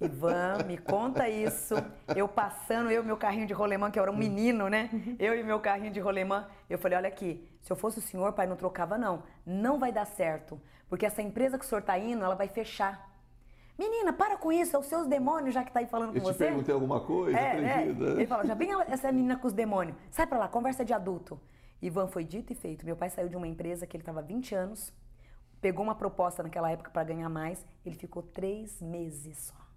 Ivan, 0.00 0.64
me 0.66 0.78
conta 0.78 1.28
isso. 1.28 1.74
Eu 2.16 2.26
passando, 2.26 2.90
eu 2.90 3.02
e 3.02 3.06
meu 3.06 3.16
carrinho 3.16 3.46
de 3.46 3.52
rolemã, 3.52 3.90
que 3.90 3.98
eu 3.98 4.02
era 4.02 4.10
um 4.10 4.16
menino, 4.16 4.68
né? 4.68 4.88
Eu 5.18 5.38
e 5.38 5.42
meu 5.42 5.60
carrinho 5.60 5.92
de 5.92 6.00
rolemã. 6.00 6.46
Eu 6.68 6.78
falei, 6.78 6.96
olha 6.96 7.08
aqui, 7.08 7.46
se 7.60 7.70
eu 7.70 7.76
fosse 7.76 7.98
o 7.98 8.02
senhor, 8.02 8.32
pai, 8.32 8.46
não 8.46 8.56
trocava 8.56 8.96
não. 8.96 9.22
Não 9.44 9.78
vai 9.78 9.92
dar 9.92 10.06
certo. 10.06 10.60
Porque 10.88 11.04
essa 11.04 11.20
empresa 11.20 11.58
que 11.58 11.64
o 11.64 11.68
senhor 11.68 11.82
tá 11.82 11.98
indo, 11.98 12.24
ela 12.24 12.34
vai 12.34 12.48
fechar. 12.48 13.10
Menina, 13.78 14.12
para 14.12 14.36
com 14.36 14.52
isso, 14.52 14.76
é 14.76 14.78
os 14.78 14.86
seus 14.86 15.06
demônios 15.06 15.54
já 15.54 15.64
que 15.64 15.72
tá 15.72 15.80
aí 15.80 15.86
falando 15.86 16.14
eu 16.14 16.20
com 16.20 16.28
você. 16.28 16.44
Eu 16.44 16.46
te 16.46 16.50
perguntei 16.50 16.74
alguma 16.74 17.00
coisa, 17.00 17.38
é, 17.38 17.64
é. 17.64 17.82
Ele 17.86 18.26
falou, 18.26 18.44
já 18.44 18.54
vem 18.54 18.70
essa 18.88 19.10
menina 19.10 19.38
com 19.38 19.46
os 19.46 19.52
demônios. 19.52 19.96
Sai 20.10 20.26
pra 20.26 20.38
lá, 20.38 20.48
conversa 20.48 20.84
de 20.84 20.92
adulto. 20.92 21.40
Ivan, 21.80 22.06
foi 22.08 22.24
dito 22.24 22.52
e 22.52 22.56
feito. 22.56 22.84
Meu 22.84 22.96
pai 22.96 23.08
saiu 23.08 23.28
de 23.28 23.36
uma 23.36 23.48
empresa 23.48 23.86
que 23.86 23.96
ele 23.96 24.02
estava 24.02 24.20
20 24.20 24.54
anos, 24.54 24.92
pegou 25.62 25.82
uma 25.82 25.94
proposta 25.94 26.42
naquela 26.42 26.70
época 26.70 26.90
para 26.90 27.04
ganhar 27.04 27.28
mais, 27.30 27.64
ele 27.84 27.94
ficou 27.94 28.22
três 28.22 28.82
meses 28.82 29.38
só. 29.38 29.69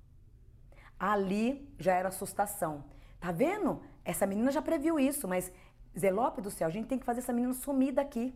Ali 1.05 1.69
já 1.77 1.93
era 1.93 2.07
assustação. 2.07 2.85
Tá 3.19 3.29
vendo? 3.29 3.81
Essa 4.05 4.25
menina 4.25 4.51
já 4.51 4.61
previu 4.61 4.97
isso, 4.97 5.27
mas 5.27 5.51
Zelope 5.99 6.41
do 6.41 6.49
céu, 6.49 6.65
a 6.65 6.71
gente 6.71 6.87
tem 6.87 6.97
que 6.97 7.03
fazer 7.03 7.19
essa 7.19 7.33
menina 7.33 7.53
sumir 7.53 7.91
daqui. 7.91 8.33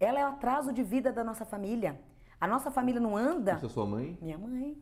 Ela 0.00 0.18
é 0.18 0.24
o 0.24 0.30
atraso 0.30 0.72
de 0.72 0.82
vida 0.82 1.12
da 1.12 1.22
nossa 1.22 1.44
família. 1.44 2.00
A 2.40 2.48
nossa 2.48 2.72
família 2.72 3.00
não 3.00 3.16
anda. 3.16 3.52
Essa 3.52 3.66
é 3.66 3.68
sua 3.68 3.86
mãe? 3.86 4.18
Minha 4.20 4.36
mãe. 4.36 4.76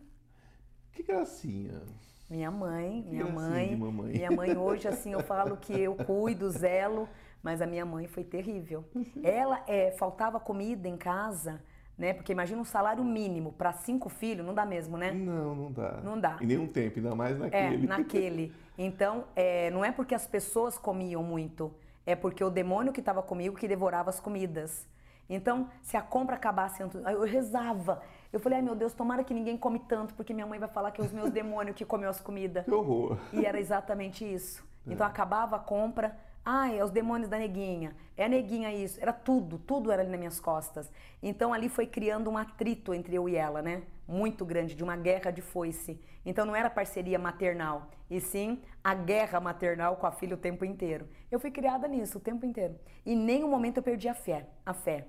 Que 0.93 1.03
gracinha. 1.03 1.83
Minha 2.31 2.51
mãe, 2.51 3.05
minha 3.07 3.27
Que 3.27 3.31
gracinha 3.31 3.77
mãe, 3.77 4.13
minha 4.13 4.31
mãe 4.31 4.57
hoje 4.57 4.89
assim 4.89 5.13
eu 5.13 5.23
falo 5.23 5.59
que 5.59 5.79
eu 5.79 5.95
cuido, 5.95 6.49
zelo, 6.49 7.07
mas 7.43 7.61
a 7.61 7.67
minha 7.67 7.85
mãe 7.85 8.07
foi 8.07 8.25
terrível. 8.25 8.83
Ela 9.23 9.63
é, 9.67 9.91
faltava 9.91 10.41
comida 10.41 10.89
em 10.89 10.97
casa, 10.97 11.63
né? 11.99 12.13
Porque 12.13 12.33
imagina 12.33 12.61
um 12.61 12.65
salário 12.65 13.03
mínimo 13.05 13.53
para 13.53 13.73
cinco 13.73 14.09
filhos, 14.09 14.45
não 14.45 14.55
dá 14.55 14.67
mesmo, 14.67 14.97
né? 14.97 15.13
Não, 15.13 15.55
não 15.55 15.73
dá. 15.73 16.01
Não 16.03 16.21
dá. 16.21 16.37
Em 16.41 16.47
nenhum 16.47 16.67
tempo, 16.67 16.99
ainda 16.99 17.15
mais 17.15 17.37
É, 17.37 17.39
naquele. 17.39 17.87
naquele. 17.89 18.53
Então, 18.77 19.25
é, 19.35 19.71
não 19.71 19.85
é 19.85 19.91
porque 19.91 20.15
as 20.15 20.27
pessoas 20.27 20.77
comiam 20.77 21.23
muito, 21.23 21.73
é 22.05 22.15
porque 22.15 22.45
o 22.45 22.51
demônio 22.51 22.93
que 22.93 23.01
estava 23.01 23.23
comigo 23.23 23.57
que 23.57 23.67
devorava 23.67 24.11
as 24.11 24.21
comidas. 24.21 24.87
Então, 25.29 25.69
se 25.83 25.97
a 25.97 26.03
compra 26.03 26.37
acabasse, 26.37 26.81
eu 26.83 27.23
rezava. 27.25 28.01
Eu 28.33 28.39
falei, 28.39 28.59
ai 28.59 28.65
meu 28.65 28.77
Deus, 28.77 28.93
tomara 28.93 29.25
que 29.25 29.35
ninguém 29.35 29.57
come 29.57 29.81
tanto, 29.81 30.15
porque 30.15 30.33
minha 30.33 30.47
mãe 30.47 30.59
vai 30.59 30.69
falar 30.69 30.91
que 30.91 31.01
é 31.01 31.05
os 31.05 31.13
meus 31.13 31.31
demônios 31.33 31.75
que 31.75 31.85
comeu 31.85 32.09
as 32.11 32.21
comidas. 32.21 32.65
Que 32.65 32.71
horror. 32.71 33.19
E 33.33 33.45
era 33.45 33.59
exatamente 33.59 34.25
isso. 34.25 34.65
É. 34.87 34.93
Então 34.93 35.05
acabava 35.07 35.57
a 35.57 35.59
compra, 35.59 36.17
ai, 36.49 36.79
é 36.79 36.85
os 36.85 36.93
demônios 36.93 37.29
da 37.29 37.37
neguinha, 37.37 37.97
é 38.17 38.25
a 38.25 38.29
neguinha 38.29 38.73
isso, 38.73 39.01
era 39.03 39.13
tudo, 39.13 39.59
tudo 39.59 39.91
era 39.91 40.03
ali 40.03 40.11
nas 40.11 40.19
minhas 40.21 40.39
costas. 40.39 40.89
Então 41.21 41.53
ali 41.53 41.69
foi 41.69 41.89
criando 41.89 42.31
um 42.31 42.39
atrito 42.39 42.95
entre 42.95 43.17
eu 43.17 43.29
e 43.29 43.35
ela, 43.35 43.61
né? 43.61 43.83
Muito 44.07 44.45
grande, 44.45 44.77
de 44.77 44.85
uma 44.85 44.97
guerra 44.97 45.33
de 45.33 45.43
foice. 45.43 46.01
Então 46.25 46.47
não 46.47 46.55
era 46.55 46.71
parceria 46.71 47.19
maternal, 47.19 47.91
e 48.09 48.21
sim 48.21 48.63
a 48.83 48.95
guerra 48.95 49.41
maternal 49.41 49.97
com 49.97 50.07
a 50.07 50.13
filha 50.13 50.37
o 50.37 50.39
tempo 50.39 50.65
inteiro. 50.65 51.09
Eu 51.33 51.41
fui 51.41 51.51
criada 51.51 51.89
nisso 51.89 52.19
o 52.19 52.21
tempo 52.21 52.47
inteiro. 52.47 52.79
E 53.05 53.17
nenhum 53.17 53.51
momento 53.51 53.79
eu 53.79 53.83
perdi 53.83 54.09
a 54.09 54.15
fé, 54.15 54.47
a 54.65 54.73
fé. 54.73 55.09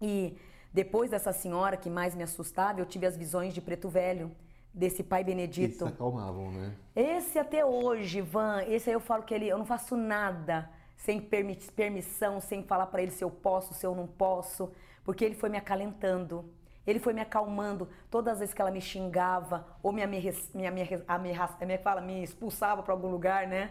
E 0.00 0.38
depois 0.72 1.10
dessa 1.10 1.32
senhora 1.32 1.76
que 1.76 1.90
mais 1.90 2.14
me 2.14 2.22
assustava, 2.22 2.80
eu 2.80 2.86
tive 2.86 3.04
as 3.04 3.16
visões 3.16 3.52
de 3.52 3.60
Preto 3.60 3.88
Velho, 3.88 4.30
desse 4.72 5.02
pai 5.02 5.20
Eles 5.20 5.34
Benedito. 5.34 5.84
se 5.84 5.84
acalmavam, 5.84 6.50
né? 6.50 6.74
Esse 6.94 7.38
até 7.38 7.64
hoje, 7.64 8.20
Van, 8.20 8.62
esse 8.66 8.88
aí 8.90 8.94
eu 8.94 9.00
falo 9.00 9.22
que 9.22 9.34
ele, 9.34 9.48
eu 9.48 9.58
não 9.58 9.66
faço 9.66 9.96
nada 9.96 10.70
sem 10.96 11.20
permi- 11.20 11.56
permissão, 11.74 12.40
sem 12.40 12.62
falar 12.62 12.86
pra 12.86 13.02
ele 13.02 13.10
se 13.10 13.24
eu 13.24 13.30
posso, 13.30 13.74
se 13.74 13.84
eu 13.84 13.94
não 13.94 14.06
posso, 14.06 14.72
porque 15.04 15.24
ele 15.24 15.34
foi 15.34 15.48
me 15.48 15.58
acalentando. 15.58 16.44
Ele 16.86 16.98
foi 16.98 17.12
me 17.12 17.20
acalmando 17.20 17.88
todas 18.10 18.34
as 18.34 18.38
vezes 18.40 18.54
que 18.54 18.60
ela 18.60 18.70
me 18.70 18.80
xingava 18.80 19.64
ou 19.82 19.92
me, 19.92 20.02
amerre- 20.02 20.34
me, 20.54 21.34
como 21.58 21.72
é 21.72 21.78
fala? 21.78 22.00
me 22.00 22.22
expulsava 22.24 22.82
para 22.82 22.92
algum 22.92 23.08
lugar, 23.08 23.46
né? 23.46 23.70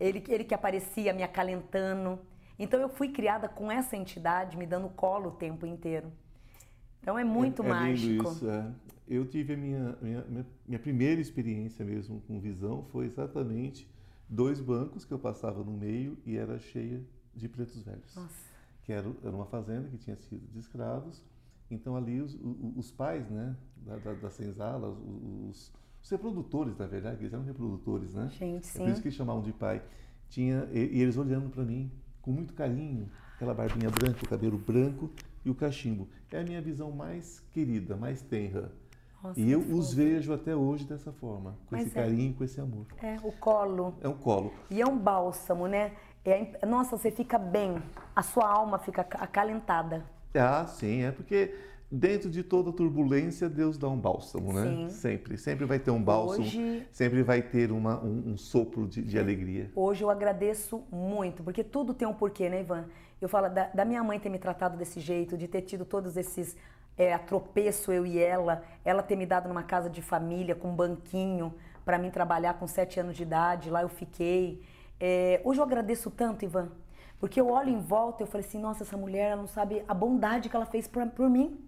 Ele, 0.00 0.24
ele 0.28 0.44
que 0.44 0.54
aparecia 0.54 1.12
me 1.12 1.22
acalentando. 1.22 2.18
Então 2.58 2.80
eu 2.80 2.88
fui 2.88 3.10
criada 3.10 3.48
com 3.48 3.70
essa 3.70 3.96
entidade 3.96 4.56
me 4.56 4.66
dando 4.66 4.88
colo 4.88 5.28
o 5.28 5.32
tempo 5.32 5.64
inteiro. 5.66 6.12
Então 7.00 7.16
é 7.18 7.22
muito 7.24 7.62
é, 7.62 7.66
é 7.66 7.68
mágico. 7.68 8.24
Lindo 8.24 8.32
isso, 8.32 8.50
é. 8.50 8.66
Eu 9.08 9.26
tive 9.26 9.54
a 9.54 9.56
minha, 9.56 9.98
minha, 10.02 10.46
minha, 10.66 10.78
primeira 10.78 11.20
experiência 11.20 11.84
mesmo 11.84 12.20
com 12.26 12.38
visão 12.38 12.84
foi 12.92 13.06
exatamente 13.06 13.88
dois 14.28 14.60
bancos 14.60 15.04
que 15.04 15.12
eu 15.12 15.18
passava 15.18 15.64
no 15.64 15.72
meio 15.72 16.18
e 16.26 16.36
era 16.36 16.58
cheia 16.58 17.02
de 17.34 17.48
pretos 17.48 17.82
velhos. 17.82 18.14
Nossa. 18.14 18.48
Que 18.82 18.92
era, 18.92 19.10
era 19.22 19.34
uma 19.34 19.46
fazenda 19.46 19.88
que 19.88 19.96
tinha 19.96 20.16
sido 20.16 20.46
de 20.52 20.58
escravos. 20.58 21.24
Então 21.70 21.96
ali 21.96 22.20
os, 22.20 22.34
os, 22.34 22.76
os 22.76 22.90
pais, 22.90 23.28
né, 23.30 23.56
da, 23.76 23.96
da, 23.96 24.12
da 24.12 24.30
senzala, 24.30 24.88
os, 24.88 25.72
os 26.02 26.10
reprodutores, 26.10 26.76
na 26.76 26.86
verdade, 26.86 27.22
eles 27.22 27.32
eram 27.32 27.44
reprodutores, 27.44 28.14
né? 28.14 28.28
Gente, 28.30 28.68
É 28.68 28.78
por 28.78 28.88
isso 28.88 28.96
sim. 28.96 29.02
que 29.02 29.08
eles 29.08 29.16
chamavam 29.16 29.42
de 29.42 29.52
pai. 29.52 29.82
Tinha, 30.28 30.68
e, 30.72 30.98
e 30.98 31.00
eles 31.00 31.16
olhando 31.16 31.48
para 31.48 31.64
mim 31.64 31.90
com 32.20 32.30
muito 32.30 32.52
carinho, 32.52 33.10
aquela 33.34 33.54
barbinha 33.54 33.90
branca, 33.90 34.22
o 34.22 34.28
cabelo 34.28 34.58
branco 34.58 35.10
e 35.44 35.50
o 35.50 35.54
cachimbo. 35.54 36.08
É 36.30 36.40
a 36.40 36.44
minha 36.44 36.60
visão 36.60 36.92
mais 36.92 37.40
querida, 37.52 37.96
mais 37.96 38.20
tenra. 38.20 38.70
Nossa, 39.22 39.40
e 39.40 39.50
eu 39.50 39.60
os 39.60 39.92
vejo 39.92 40.32
até 40.32 40.54
hoje 40.54 40.84
dessa 40.84 41.12
forma, 41.12 41.56
com 41.66 41.74
Mas 41.76 41.86
esse 41.86 41.98
é. 41.98 42.02
carinho, 42.02 42.34
com 42.34 42.44
esse 42.44 42.60
amor. 42.60 42.86
É, 43.02 43.16
o 43.22 43.32
colo. 43.32 43.94
É 44.00 44.08
um 44.08 44.14
colo. 44.16 44.52
E 44.70 44.80
é 44.80 44.86
um 44.86 44.96
bálsamo, 44.96 45.66
né? 45.66 45.92
É, 46.24 46.64
nossa, 46.66 46.96
você 46.96 47.10
fica 47.10 47.38
bem, 47.38 47.82
a 48.14 48.22
sua 48.22 48.46
alma 48.48 48.78
fica 48.78 49.00
aca- 49.02 49.18
acalentada. 49.18 50.04
Ah, 50.34 50.66
sim, 50.66 51.02
é 51.02 51.10
porque 51.10 51.54
dentro 51.90 52.28
de 52.30 52.42
toda 52.42 52.70
turbulência 52.70 53.48
Deus 53.48 53.78
dá 53.78 53.88
um 53.88 53.96
bálsamo, 53.98 54.52
né? 54.52 54.62
Sim. 54.64 54.88
Sempre, 54.90 55.38
sempre 55.38 55.64
vai 55.64 55.78
ter 55.78 55.90
um 55.90 56.02
bálsamo, 56.02 56.42
Hoje- 56.44 56.86
sempre 56.92 57.22
vai 57.22 57.40
ter 57.42 57.72
uma, 57.72 57.98
um, 58.04 58.32
um 58.32 58.36
sopro 58.36 58.86
de, 58.86 59.02
de 59.02 59.18
alegria. 59.18 59.70
Hoje 59.74 60.04
eu 60.04 60.10
agradeço 60.10 60.84
muito, 60.92 61.42
porque 61.42 61.64
tudo 61.64 61.94
tem 61.94 62.06
um 62.06 62.12
porquê, 62.14 62.48
né, 62.48 62.60
Ivan? 62.60 62.84
Eu 63.20 63.28
falo 63.28 63.48
da, 63.48 63.66
da 63.68 63.84
minha 63.84 64.04
mãe 64.04 64.20
ter 64.20 64.28
me 64.28 64.38
tratado 64.38 64.76
desse 64.76 65.00
jeito, 65.00 65.36
de 65.36 65.48
ter 65.48 65.62
tido 65.62 65.84
todos 65.84 66.16
esses 66.16 66.56
é, 66.98 67.14
atropeço, 67.14 67.92
eu 67.92 68.04
e 68.04 68.18
ela, 68.18 68.62
ela 68.84 69.02
ter 69.02 69.16
me 69.16 69.24
dado 69.24 69.48
numa 69.48 69.62
casa 69.62 69.88
de 69.88 70.02
família 70.02 70.54
com 70.54 70.68
um 70.70 70.74
banquinho 70.74 71.54
para 71.84 71.96
mim 71.96 72.10
trabalhar 72.10 72.54
com 72.54 72.66
sete 72.66 73.00
anos 73.00 73.16
de 73.16 73.22
idade, 73.22 73.70
lá 73.70 73.82
eu 73.82 73.88
fiquei. 73.88 74.62
É, 75.00 75.40
hoje 75.44 75.60
eu 75.60 75.64
agradeço 75.64 76.10
tanto, 76.10 76.44
Ivan, 76.44 76.70
porque 77.20 77.40
eu 77.40 77.48
olho 77.48 77.70
em 77.70 77.80
volta 77.80 78.22
e 78.22 78.24
eu 78.24 78.26
falei 78.26 78.46
assim, 78.46 78.58
nossa, 78.58 78.82
essa 78.82 78.96
mulher, 78.96 79.30
ela 79.30 79.40
não 79.40 79.48
sabe 79.48 79.84
a 79.88 79.94
bondade 79.94 80.48
que 80.48 80.56
ela 80.56 80.66
fez 80.66 80.86
por, 80.88 81.06
por 81.06 81.30
mim. 81.30 81.64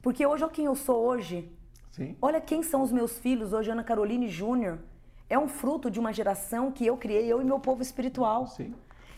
Porque 0.00 0.24
hoje, 0.24 0.44
olha 0.44 0.52
quem 0.52 0.64
eu 0.64 0.74
sou 0.74 1.04
hoje. 1.04 1.52
Sim. 1.90 2.16
Olha 2.22 2.40
quem 2.40 2.62
são 2.62 2.82
os 2.82 2.92
meus 2.92 3.18
filhos 3.18 3.52
hoje, 3.52 3.70
Ana 3.70 3.84
Caroline 3.84 4.28
Júnior. 4.28 4.78
É 5.28 5.38
um 5.38 5.48
fruto 5.48 5.90
de 5.90 6.00
uma 6.00 6.12
geração 6.12 6.72
que 6.72 6.86
eu 6.86 6.96
criei, 6.96 7.30
eu 7.30 7.42
e 7.42 7.44
meu 7.44 7.60
povo 7.60 7.82
espiritual. 7.82 8.46
Sim. 8.46 8.74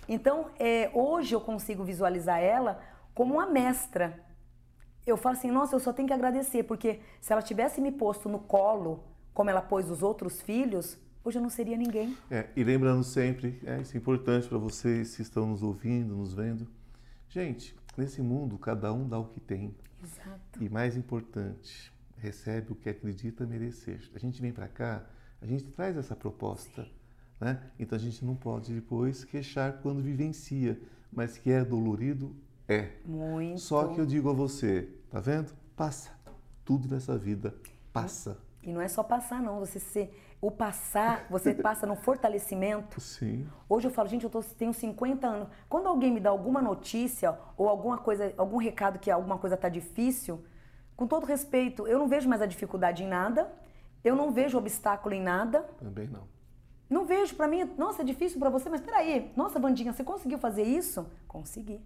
Então, 0.09 0.47
é, 0.59 0.91
hoje 0.93 1.35
eu 1.35 1.41
consigo 1.41 1.85
visualizar 1.85 2.41
ela 2.41 2.81
como 3.15 3.35
uma 3.35 3.47
mestra. 3.47 4.19
Eu 5.07 5.17
falo 5.17 5.37
assim, 5.37 5.51
nossa, 5.51 5.75
eu 5.75 5.81
só 5.81 5.93
tenho 5.93 6.07
que 6.07 6.15
agradecer, 6.15 6.63
porque 6.63 7.01
se 7.21 7.33
ela 7.33 7.43
tivesse 7.43 7.81
me 7.81 7.91
posto 7.91 8.29
no 8.29 8.39
colo, 8.39 9.03
como 9.35 9.51
ela 9.51 9.61
pôs 9.61 9.91
os 9.91 10.03
outros 10.03 10.41
filhos, 10.41 10.97
hoje 11.25 11.39
eu 11.39 11.43
não 11.43 11.51
seria 11.51 11.77
ninguém. 11.77 12.17
É, 12.31 12.49
e 12.55 12.63
lembrando 12.63 13.03
sempre, 13.03 13.61
é, 13.65 13.81
isso 13.81 13.97
é 13.97 13.99
importante 13.99 14.49
para 14.49 14.59
vocês 14.59 15.17
que 15.17 15.23
estão 15.23 15.47
nos 15.47 15.63
ouvindo, 15.63 16.15
nos 16.15 16.35
vendo. 16.35 16.69
Gente, 17.29 17.75
nesse 17.97 18.23
mundo, 18.23 18.59
cada 18.59 18.93
um 18.93 19.09
dá 19.09 19.19
o 19.19 19.27
que 19.27 19.41
tem. 19.41 19.75
Exato. 20.03 20.63
E 20.63 20.69
mais 20.69 20.97
importante, 20.97 21.93
recebe 22.17 22.73
o 22.73 22.75
que 22.77 22.89
acredita 22.89 23.45
merecer. 23.45 24.01
A 24.15 24.19
gente 24.19 24.41
vem 24.41 24.53
para 24.53 24.69
cá, 24.69 25.05
a 25.41 25.47
gente 25.47 25.65
traz 25.65 25.97
essa 25.97 26.15
proposta, 26.15 26.87
né? 27.41 27.61
Então 27.79 27.97
a 27.97 28.01
gente 28.01 28.25
não 28.25 28.37
pode 28.37 28.73
depois 28.73 29.25
queixar 29.25 29.81
quando 29.81 30.01
vivencia, 30.01 30.81
mas 31.13 31.37
que 31.37 31.51
é 31.51 31.65
dolorido, 31.65 32.35
é. 32.69 32.89
Muito. 33.05 33.61
Só 33.61 33.89
que 33.89 34.01
eu 34.01 34.07
digo 34.07 34.31
a 34.31 34.33
você, 34.33 34.89
tá 35.11 35.21
vendo? 35.21 35.53
Passa. 35.77 36.11
Tudo 36.65 36.89
nessa 36.93 37.17
vida 37.19 37.55
passa. 37.93 38.39
E 38.63 38.73
não 38.73 38.81
é 38.81 38.89
só 38.89 39.03
passar, 39.03 39.43
não. 39.43 39.59
Você 39.59 39.79
se, 39.81 40.09
o 40.41 40.51
passar, 40.51 41.27
você 41.29 41.53
passa 41.55 41.87
no 41.87 41.97
fortalecimento. 41.97 43.01
Sim. 43.01 43.47
Hoje 43.69 43.89
eu 43.89 43.91
falo, 43.91 44.09
gente, 44.09 44.25
eu 44.25 44.31
tô- 44.31 44.43
tenho 44.43 44.73
50 44.73 45.27
anos. 45.27 45.49
Quando 45.69 45.89
alguém 45.89 46.13
me 46.13 46.21
dá 46.21 46.31
alguma 46.31 46.63
notícia 46.63 47.37
ou 47.57 47.69
alguma 47.69 47.99
coisa, 47.99 48.33
algum 48.37 48.57
recado 48.59 48.99
que 48.99 49.11
alguma 49.11 49.39
coisa 49.39 49.57
tá 49.57 49.69
difícil, 49.69 50.43
com 50.97 51.07
todo 51.07 51.27
respeito, 51.27 51.87
eu 51.89 51.99
não 51.99 52.07
vejo 52.07 52.29
mais 52.29 52.41
a 52.41 52.47
dificuldade 52.47 53.03
em 53.03 53.09
nada. 53.09 53.51
Eu 54.05 54.15
não 54.15 54.31
vejo 54.33 54.57
obstáculo 54.59 55.15
em 55.15 55.23
nada. 55.23 55.63
Também 55.79 56.07
não. 56.09 56.23
Não 56.89 57.05
vejo, 57.07 57.35
pra 57.35 57.49
mim, 57.49 57.65
nossa, 57.79 58.03
é 58.03 58.05
difícil 58.05 58.39
pra 58.39 58.51
você, 58.51 58.69
mas 58.69 58.81
peraí, 58.81 59.33
nossa, 59.35 59.59
Vandinha, 59.59 59.93
você 59.93 60.05
conseguiu 60.05 60.39
fazer 60.39 60.63
isso? 60.63 61.07
Consegui. 61.27 61.81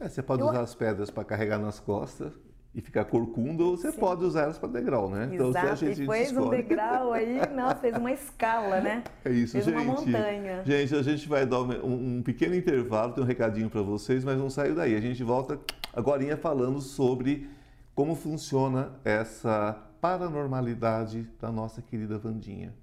É, 0.00 0.08
você 0.08 0.22
pode 0.22 0.42
Eu- 0.42 0.48
usar 0.48 0.60
as 0.60 0.74
pedras 0.74 1.10
para 1.10 1.24
carregar 1.24 1.58
nas 1.58 1.78
costas 1.80 2.32
e 2.74 2.80
ficar 2.80 3.04
corcunda, 3.04 3.62
ou 3.62 3.76
você 3.76 3.92
pode 3.92 4.24
usar 4.24 4.42
elas 4.42 4.58
para 4.58 4.68
degrau, 4.68 5.08
né? 5.08 5.30
Exato, 5.32 5.66
a 5.68 5.74
gente 5.76 6.02
e 6.02 6.06
fez 6.06 6.36
um 6.36 6.50
degrau 6.50 7.12
aí, 7.12 7.38
nossa, 7.54 7.76
fez 7.76 7.96
uma 7.96 8.10
escala, 8.10 8.80
né? 8.80 9.04
É 9.24 9.30
isso, 9.30 9.52
fez 9.52 9.64
gente. 9.64 9.74
uma 9.76 9.84
montanha. 9.84 10.64
Gente, 10.64 10.96
a 10.96 11.02
gente 11.02 11.28
vai 11.28 11.46
dar 11.46 11.60
um, 11.62 12.16
um 12.16 12.22
pequeno 12.22 12.52
intervalo, 12.54 13.12
tem 13.12 13.22
um 13.22 13.26
recadinho 13.26 13.70
para 13.70 13.80
vocês, 13.80 14.24
mas 14.24 14.36
não 14.36 14.50
saiu 14.50 14.74
daí. 14.74 14.96
A 14.96 15.00
gente 15.00 15.22
volta 15.22 15.60
agora 15.92 16.36
falando 16.36 16.80
sobre 16.80 17.48
como 17.94 18.16
funciona 18.16 18.92
essa 19.04 19.80
paranormalidade 20.00 21.30
da 21.40 21.52
nossa 21.52 21.80
querida 21.80 22.18
Vandinha. 22.18 22.74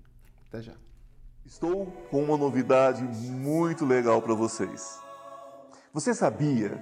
Até 0.47 0.61
já. 0.61 0.73
Estou 1.45 1.87
com 2.09 2.23
uma 2.23 2.37
novidade 2.37 3.03
muito 3.03 3.85
legal 3.85 4.21
para 4.21 4.33
vocês. 4.33 5.01
Você 5.93 6.13
sabia 6.13 6.81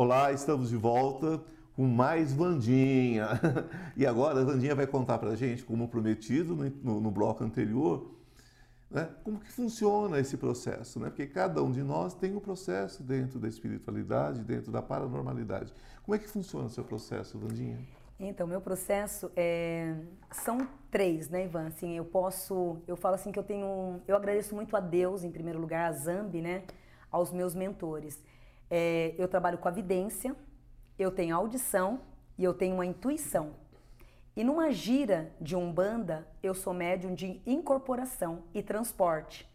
Olá, 0.00 0.30
estamos 0.30 0.68
de 0.68 0.76
volta 0.76 1.42
com 1.74 1.82
mais 1.82 2.32
Vandinha. 2.32 3.30
E 3.96 4.06
agora 4.06 4.42
a 4.42 4.44
Vandinha 4.44 4.72
vai 4.72 4.86
contar 4.86 5.18
para 5.18 5.30
a 5.30 5.34
gente, 5.34 5.64
como 5.64 5.88
prometido 5.88 6.54
no, 6.54 7.00
no, 7.00 7.10
bloco 7.10 7.42
anterior, 7.42 8.08
né, 8.88 9.08
como 9.24 9.40
que 9.40 9.50
funciona 9.50 10.20
esse 10.20 10.36
processo, 10.36 11.00
né? 11.00 11.08
Porque 11.08 11.26
cada 11.26 11.60
um 11.64 11.72
de 11.72 11.82
nós 11.82 12.14
tem 12.14 12.32
um 12.36 12.38
processo 12.38 13.02
dentro 13.02 13.40
da 13.40 13.48
espiritualidade, 13.48 14.44
dentro 14.44 14.70
da 14.70 14.80
paranormalidade. 14.80 15.74
Como 16.04 16.14
é 16.14 16.18
que 16.20 16.28
funciona 16.28 16.66
o 16.66 16.70
seu 16.70 16.84
processo, 16.84 17.36
Vandinha? 17.36 17.80
Então, 18.20 18.46
meu 18.46 18.60
processo 18.60 19.32
é... 19.34 19.96
são 20.30 20.68
três, 20.92 21.28
né, 21.28 21.46
Ivan? 21.46 21.66
Assim, 21.66 21.96
eu 21.96 22.04
posso, 22.04 22.78
eu 22.86 22.96
falo 22.96 23.16
assim 23.16 23.32
que 23.32 23.38
eu 23.40 23.42
tenho, 23.42 24.00
eu 24.06 24.14
agradeço 24.14 24.54
muito 24.54 24.76
a 24.76 24.80
Deus 24.80 25.24
em 25.24 25.32
primeiro 25.32 25.58
lugar, 25.58 25.90
a 25.90 25.92
Zambi, 25.92 26.40
né, 26.40 26.62
aos 27.10 27.32
meus 27.32 27.52
mentores. 27.52 28.22
É, 28.70 29.14
eu 29.18 29.28
trabalho 29.28 29.58
com 29.58 29.68
a 29.68 29.70
vidência, 29.70 30.34
eu 30.98 31.10
tenho 31.10 31.34
audição 31.34 32.00
e 32.36 32.44
eu 32.44 32.54
tenho 32.54 32.74
uma 32.74 32.86
intuição. 32.86 33.52
E 34.36 34.44
numa 34.44 34.70
gira 34.70 35.32
de 35.40 35.56
umbanda, 35.56 36.26
eu 36.42 36.54
sou 36.54 36.72
médium 36.72 37.14
de 37.14 37.40
incorporação 37.44 38.44
e 38.54 38.62
transporte. 38.62 39.48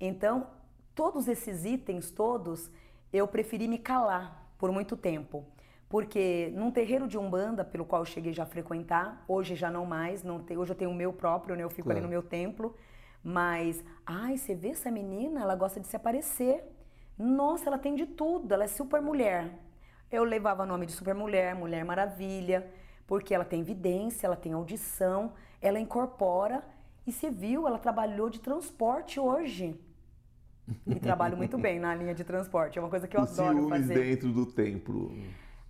Então, 0.00 0.48
todos 0.94 1.28
esses 1.28 1.64
itens 1.64 2.10
todos, 2.10 2.70
eu 3.12 3.26
preferi 3.26 3.66
me 3.66 3.78
calar 3.78 4.52
por 4.58 4.70
muito 4.70 4.96
tempo. 4.96 5.44
Porque 5.88 6.52
num 6.54 6.70
terreiro 6.70 7.08
de 7.08 7.16
umbanda, 7.16 7.64
pelo 7.64 7.84
qual 7.84 8.02
eu 8.02 8.06
cheguei 8.06 8.34
já 8.34 8.42
a 8.42 8.46
frequentar, 8.46 9.24
hoje 9.26 9.54
já 9.54 9.70
não 9.70 9.86
mais, 9.86 10.22
não 10.22 10.44
hoje 10.56 10.72
eu 10.72 10.76
tenho 10.76 10.90
o 10.90 10.94
meu 10.94 11.12
próprio, 11.12 11.56
né? 11.56 11.64
eu 11.64 11.70
fico 11.70 11.84
claro. 11.84 11.98
ali 11.98 12.04
no 12.04 12.10
meu 12.10 12.22
templo, 12.22 12.76
mas, 13.22 13.82
ai, 14.04 14.36
você 14.36 14.54
vê 14.54 14.68
essa 14.68 14.90
menina, 14.90 15.40
ela 15.40 15.56
gosta 15.56 15.80
de 15.80 15.86
se 15.86 15.96
aparecer. 15.96 16.62
Nossa, 17.18 17.68
ela 17.68 17.78
tem 17.78 17.94
de 17.94 18.06
tudo, 18.06 18.52
ela 18.52 18.64
é 18.64 18.68
super 18.68 19.00
mulher. 19.02 19.50
Eu 20.10 20.24
levava 20.24 20.62
o 20.62 20.66
nome 20.66 20.86
de 20.86 20.92
super 20.92 21.14
mulher, 21.14 21.54
Mulher 21.54 21.84
Maravilha, 21.84 22.70
porque 23.06 23.34
ela 23.34 23.44
tem 23.44 23.60
evidência, 23.60 24.26
ela 24.26 24.36
tem 24.36 24.52
audição, 24.52 25.32
ela 25.60 25.78
incorpora. 25.80 26.62
E 27.06 27.12
você 27.12 27.30
viu, 27.30 27.66
ela 27.66 27.78
trabalhou 27.78 28.30
de 28.30 28.40
transporte 28.40 29.18
hoje. 29.18 29.78
E 30.86 30.94
trabalho 31.00 31.36
muito 31.36 31.56
bem 31.58 31.78
na 31.80 31.94
linha 31.94 32.14
de 32.14 32.24
transporte. 32.24 32.78
É 32.78 32.82
uma 32.82 32.90
coisa 32.90 33.08
que 33.08 33.16
eu 33.16 33.22
Os 33.22 33.38
adoro 33.38 33.68
fazer. 33.68 33.94
dentro 33.94 34.32
do 34.32 34.46
templo. 34.46 35.12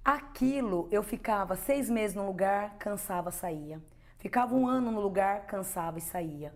Aquilo, 0.05 0.89
eu 0.91 1.03
ficava 1.03 1.57
seis 1.57 1.89
meses 1.89 2.15
no 2.17 2.27
lugar, 2.27 2.77
cansava, 2.79 3.31
saía. 3.31 3.81
Ficava 4.19 4.55
um 4.55 4.67
ano 4.67 4.91
no 4.91 5.01
lugar, 5.01 5.47
cansava 5.47 5.99
e 5.99 6.01
saía. 6.01 6.53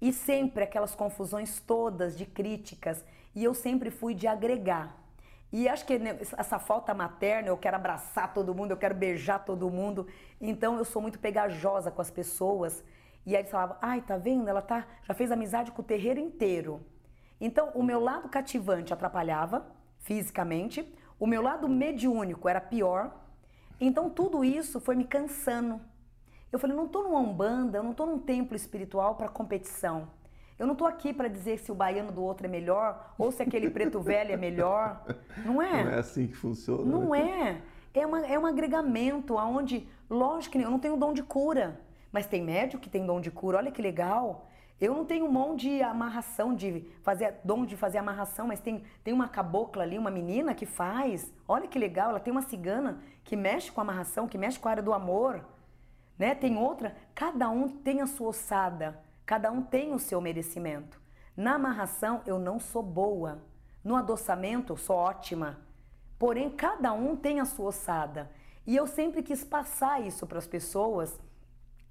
E 0.00 0.12
sempre 0.12 0.64
aquelas 0.64 0.94
confusões 0.94 1.60
todas 1.60 2.16
de 2.16 2.26
críticas 2.26 3.04
e 3.36 3.44
eu 3.44 3.54
sempre 3.54 3.90
fui 3.90 4.14
de 4.14 4.26
agregar. 4.26 4.96
E 5.52 5.68
acho 5.68 5.84
que 5.84 5.92
essa 6.36 6.58
falta 6.58 6.92
materna, 6.94 7.48
eu 7.48 7.56
quero 7.56 7.76
abraçar 7.76 8.32
todo 8.32 8.54
mundo, 8.54 8.70
eu 8.70 8.76
quero 8.76 8.94
beijar 8.94 9.44
todo 9.44 9.70
mundo. 9.70 10.08
Então 10.40 10.78
eu 10.78 10.84
sou 10.84 11.00
muito 11.00 11.18
pegajosa 11.18 11.90
com 11.90 12.00
as 12.00 12.10
pessoas. 12.10 12.82
E 13.26 13.36
aí 13.36 13.42
eles 13.42 13.50
falavam, 13.50 13.76
ai, 13.80 14.00
tá 14.00 14.16
vendo? 14.16 14.48
Ela 14.48 14.62
tá, 14.62 14.86
já 15.02 15.12
fez 15.14 15.30
amizade 15.30 15.70
com 15.70 15.82
o 15.82 15.84
terreiro 15.84 16.18
inteiro. 16.18 16.80
Então 17.38 17.70
o 17.74 17.82
meu 17.82 18.00
lado 18.00 18.28
cativante 18.28 18.92
atrapalhava 18.92 19.66
fisicamente, 19.98 20.90
o 21.20 21.26
meu 21.26 21.42
lado 21.42 21.68
mediúnico 21.68 22.48
era 22.48 22.60
pior. 22.60 23.14
Então 23.78 24.08
tudo 24.08 24.44
isso 24.44 24.80
foi 24.80 24.96
me 24.96 25.04
cansando. 25.04 25.80
Eu 26.50 26.58
falei, 26.58 26.74
não 26.74 26.86
estou 26.86 27.02
numa 27.02 27.20
umbanda, 27.20 27.78
eu 27.78 27.82
não 27.82 27.90
estou 27.90 28.06
num 28.06 28.18
templo 28.18 28.56
espiritual 28.56 29.14
para 29.14 29.28
competição. 29.28 30.08
Eu 30.58 30.66
não 30.66 30.72
estou 30.72 30.88
aqui 30.88 31.12
para 31.12 31.28
dizer 31.28 31.58
se 31.58 31.70
o 31.70 31.74
baiano 31.74 32.10
do 32.10 32.22
outro 32.22 32.46
é 32.46 32.48
melhor 32.48 33.12
ou 33.18 33.30
se 33.30 33.42
aquele 33.42 33.68
preto 33.68 34.00
velho 34.00 34.32
é 34.32 34.36
melhor. 34.36 35.04
Não 35.44 35.60
é? 35.60 35.84
Não 35.84 35.92
é 35.92 35.98
assim 35.98 36.26
que 36.26 36.36
funciona. 36.36 36.84
Não 36.84 37.10
né? 37.10 37.62
é. 37.94 38.00
É, 38.00 38.06
uma, 38.06 38.26
é 38.26 38.38
um 38.38 38.46
agregamento 38.46 39.36
onde, 39.36 39.88
lógico 40.08 40.58
que 40.58 40.62
eu 40.62 40.70
não 40.70 40.78
tenho 40.78 40.96
dom 40.96 41.14
de 41.14 41.22
cura, 41.22 41.80
mas 42.12 42.26
tem 42.26 42.42
médico 42.42 42.82
que 42.82 42.90
tem 42.90 43.06
dom 43.06 43.20
de 43.20 43.30
cura. 43.30 43.58
Olha 43.58 43.70
que 43.70 43.80
legal. 43.80 44.48
Eu 44.78 44.94
não 44.94 45.06
tenho 45.06 45.30
mão 45.30 45.56
de 45.56 45.80
amarração, 45.82 46.54
de 46.54 46.86
fazer 47.02 47.36
dom 47.42 47.64
de 47.64 47.74
fazer 47.76 47.96
amarração, 47.96 48.46
mas 48.46 48.60
tem, 48.60 48.84
tem 49.02 49.14
uma 49.14 49.26
cabocla 49.26 49.82
ali, 49.82 49.96
uma 49.96 50.10
menina 50.10 50.54
que 50.54 50.66
faz. 50.66 51.32
Olha 51.48 51.66
que 51.66 51.78
legal, 51.78 52.10
ela 52.10 52.20
tem 52.20 52.30
uma 52.30 52.42
cigana 52.42 53.00
que 53.24 53.34
mexe 53.34 53.72
com 53.72 53.80
amarração, 53.80 54.28
que 54.28 54.36
mexe 54.36 54.58
com 54.58 54.68
a 54.68 54.72
área 54.72 54.82
do 54.82 54.92
amor. 54.92 55.42
Né? 56.18 56.34
Tem 56.34 56.58
outra, 56.58 56.94
cada 57.14 57.48
um 57.48 57.68
tem 57.68 58.02
a 58.02 58.06
sua 58.06 58.28
ossada. 58.28 59.05
Cada 59.26 59.50
um 59.50 59.60
tem 59.60 59.92
o 59.92 59.98
seu 59.98 60.20
merecimento. 60.20 61.02
Na 61.36 61.56
amarração, 61.56 62.22
eu 62.24 62.38
não 62.38 62.60
sou 62.60 62.82
boa. 62.82 63.42
No 63.82 63.96
adoçamento, 63.96 64.72
eu 64.72 64.76
sou 64.76 64.94
ótima. 64.96 65.58
Porém, 66.16 66.48
cada 66.48 66.92
um 66.92 67.16
tem 67.16 67.40
a 67.40 67.44
sua 67.44 67.66
ossada. 67.66 68.30
E 68.64 68.74
eu 68.74 68.86
sempre 68.86 69.24
quis 69.24 69.42
passar 69.44 70.00
isso 70.00 70.26
para 70.26 70.38
as 70.38 70.46
pessoas 70.46 71.18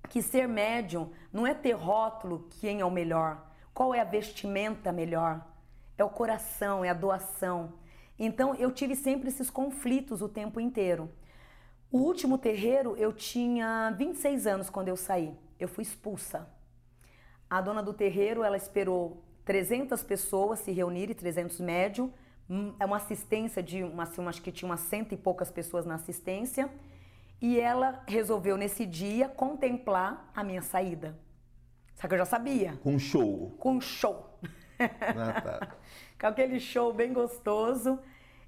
que 0.08 0.22
ser 0.22 0.48
médium 0.48 1.12
não 1.34 1.46
é 1.46 1.54
ter 1.54 1.74
rótulo 1.74 2.48
quem 2.62 2.80
é 2.80 2.86
o 2.86 2.92
melhor, 2.92 3.52
qual 3.74 3.94
é 3.94 4.00
a 4.00 4.06
vestimenta 4.06 4.92
melhor, 4.92 5.46
é 5.98 6.04
o 6.04 6.10
coração, 6.10 6.86
é 6.86 6.90
a 6.90 6.94
doação. 6.94 7.74
Então 8.18 8.56
eu 8.56 8.72
tive 8.72 8.96
sempre 8.96 9.30
esses 9.30 9.50
conflitos 9.50 10.22
o 10.22 10.30
tempo 10.30 10.60
inteiro. 10.60 11.12
O 11.92 11.98
último 11.98 12.38
terreiro 12.38 12.96
eu 12.98 13.12
tinha 13.12 13.94
26 13.98 14.48
anos 14.48 14.70
quando 14.70 14.88
eu 14.88 14.98
saí. 14.98 15.38
Eu 15.60 15.68
fui 15.68 15.84
expulsa. 15.84 16.48
A 17.56 17.62
dona 17.62 17.82
do 17.82 17.94
terreiro, 17.94 18.44
ela 18.44 18.58
esperou 18.58 19.24
300 19.46 20.04
pessoas 20.04 20.60
se 20.60 20.74
reunirem, 20.74 21.16
300 21.16 21.62
médios, 21.62 22.10
hum, 22.50 22.76
é 22.78 22.86
uma 22.86 22.98
assistência 22.98 23.64
de, 23.64 23.82
uma, 23.82 24.04
assim, 24.04 24.28
acho 24.28 24.42
que 24.42 24.52
tinha 24.52 24.68
umas 24.70 24.82
cento 24.82 25.14
e 25.14 25.18
poucas 25.18 25.50
pessoas 25.50 25.86
na 25.86 25.96
assistência, 25.96 26.70
e 27.40 27.58
ela 27.58 28.04
resolveu 28.10 28.58
nesse 28.58 28.86
dia 28.86 29.30
contemplar 29.30 30.30
a 30.36 30.44
minha 30.44 30.62
saída. 30.62 31.18
Só 31.96 32.10
que 32.10 32.16
eu 32.16 32.18
já 32.18 32.26
sabia. 32.26 32.78
Com 32.84 33.00
show. 33.00 33.56
Com 33.58 33.80
show. 33.80 34.38
Ah, 34.78 35.42
tá. 35.42 35.78
Com 36.20 36.28
aquele 36.28 36.60
show 36.60 36.92
bem 36.92 37.14
gostoso. 37.14 37.98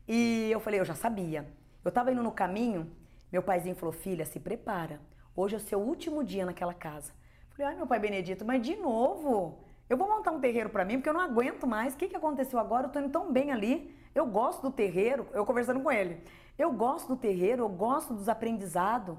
E 0.06 0.50
eu 0.52 0.60
falei, 0.60 0.82
eu 0.82 0.86
já 0.86 0.96
sabia. 0.96 1.48
Eu 1.82 1.94
tava 1.94 2.12
indo 2.12 2.22
no 2.22 2.34
caminho, 2.34 2.92
meu 3.32 3.42
paizinho 3.42 3.74
falou, 3.74 3.94
filha, 3.94 4.26
se 4.26 4.38
prepara. 4.38 5.00
Hoje 5.34 5.56
é 5.56 5.58
o 5.58 5.62
seu 5.62 5.80
último 5.80 6.26
dia 6.26 6.46
naquela 6.46 6.74
casa. 6.74 7.14
Falei, 7.58 7.72
ai 7.72 7.76
meu 7.76 7.88
pai 7.88 8.00
Benedito, 8.00 8.46
mas 8.46 8.62
de 8.62 8.76
novo? 8.76 9.58
Eu 9.90 9.98
vou 9.98 10.08
montar 10.08 10.30
um 10.30 10.40
terreiro 10.40 10.70
para 10.70 10.86
mim 10.86 10.98
porque 10.98 11.10
eu 11.10 11.14
não 11.14 11.22
aguento 11.22 11.66
mais. 11.66 11.96
O 11.96 11.98
que, 11.98 12.08
que 12.08 12.16
aconteceu 12.16 12.60
agora? 12.60 12.86
Eu 12.86 12.92
tô 12.92 13.00
indo 13.00 13.10
tão 13.10 13.34
bem 13.34 13.52
ali. 13.52 13.98
Eu 14.14 14.28
gosto 14.28 14.62
do 14.62 14.72
terreiro, 14.72 15.26
eu 15.34 15.44
conversando 15.44 15.80
com 15.80 15.92
ele. 15.92 16.22
Eu 16.56 16.72
gosto 16.72 17.08
do 17.08 17.16
terreiro, 17.16 17.64
eu 17.64 17.70
gosto 17.70 18.14
dos 18.14 18.30
aprendizados. 18.30 19.18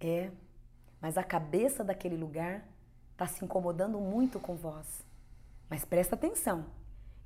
É, 0.00 0.30
mas 1.00 1.16
a 1.16 1.24
cabeça 1.24 1.82
daquele 1.82 2.16
lugar 2.16 2.62
tá 3.16 3.26
se 3.26 3.42
incomodando 3.42 3.98
muito 3.98 4.38
com 4.38 4.54
vós. 4.54 5.02
Mas 5.70 5.82
presta 5.82 6.14
atenção. 6.14 6.66